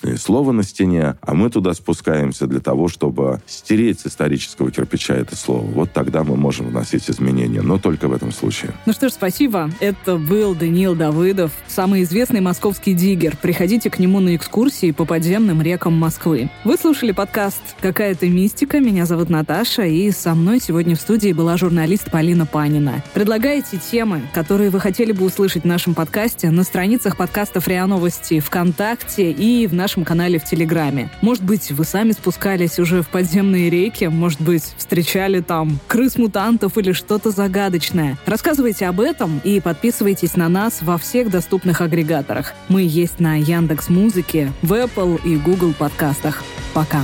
неприличное 0.03 0.17
слово 0.17 0.53
на 0.53 0.63
стене, 0.63 1.17
а 1.21 1.35
мы 1.35 1.51
туда 1.51 1.75
спускаемся 1.75 2.47
для 2.47 2.61
того, 2.61 2.89
чтобы 2.89 3.41
стереть 3.47 4.01
с 4.01 4.07
исторического 4.07 4.71
кирпича 4.71 5.15
это 5.15 5.37
слово. 5.37 5.65
Вот 5.65 5.93
тогда 5.93 6.25
мы 6.25 6.37
можем 6.37 6.69
вносить 6.69 7.09
изменения, 7.09 7.63
но 7.63 7.79
только 7.79 8.09
в 8.09 8.13
этом 8.13 8.33
случае. 8.33 8.73
Ну 8.87 8.93
что 8.93 9.09
ж, 9.09 9.13
спасибо. 9.13 9.71
Это 9.81 10.17
был 10.17 10.55
Даниил 10.55 10.95
Давыдов, 10.95 11.53
самый 11.69 12.03
известный 12.03 12.41
московский 12.41 12.95
диггер. 12.95 13.37
Приходите 13.41 13.91
к 13.91 13.99
нему 13.99 14.21
на 14.21 14.37
экскурсии 14.37 14.91
по 14.91 15.05
подземным 15.05 15.63
рекам 15.63 15.95
Москвы. 15.95 16.51
Вы 16.65 16.77
слушали 16.77 17.13
подкаст 17.13 17.63
«Какая-то 17.81 18.29
мистика». 18.29 18.81
Меня 18.81 19.07
зовут 19.07 19.31
Наташа, 19.31 19.85
и 19.85 20.11
со 20.11 20.35
мной 20.35 20.61
сегодня 20.61 20.97
в 20.97 21.01
студии 21.01 21.33
была 21.33 21.57
журналист 21.57 22.11
Полина 22.11 22.47
Панина. 22.47 23.03
Предлагайте 23.15 23.79
темы, 23.79 24.23
которые 24.35 24.71
вы 24.71 24.81
хотели 24.81 25.13
бы 25.13 25.25
услышать 25.25 25.63
в 25.63 25.67
нашем 25.67 25.95
подкасте 25.95 26.51
на 26.51 26.65
страницах 26.65 27.17
подкастов 27.17 27.69
РИА 27.69 27.87
Новости 27.87 28.41
ВКонтакте 28.41 29.31
и 29.31 29.67
в 29.67 29.75
нашем 29.93 30.05
канале 30.07 30.39
в 30.39 30.45
Телеграме. 30.45 31.11
Может 31.21 31.45
быть, 31.45 31.71
вы 31.71 31.85
сами 31.85 32.13
спускались 32.13 32.79
уже 32.79 33.03
в 33.03 33.09
подземные 33.09 33.69
реки, 33.69 34.07
может 34.07 34.41
быть, 34.41 34.75
встречали 34.79 35.41
там 35.41 35.79
крыс-мутантов 35.87 36.79
или 36.79 36.93
что-то 36.93 37.31
загадочное. 37.31 38.17
Рассказывайте 38.25 38.87
об 38.87 39.01
этом 39.01 39.43
и 39.45 39.61
подписывайтесь 39.61 40.35
на 40.35 40.49
нас 40.49 40.81
во 40.81 40.97
всех 40.97 41.31
доступных 41.31 41.83
агрегаторах. 41.83 42.55
Мы 42.69 42.83
есть 42.83 43.21
на 43.21 43.39
Яндекс 43.39 43.91
Музыке, 43.91 44.51
в 44.63 44.73
Apple 44.73 45.21
и 45.27 45.37
Google 45.37 45.75
подкастах. 45.75 46.43
Пока. 46.73 47.03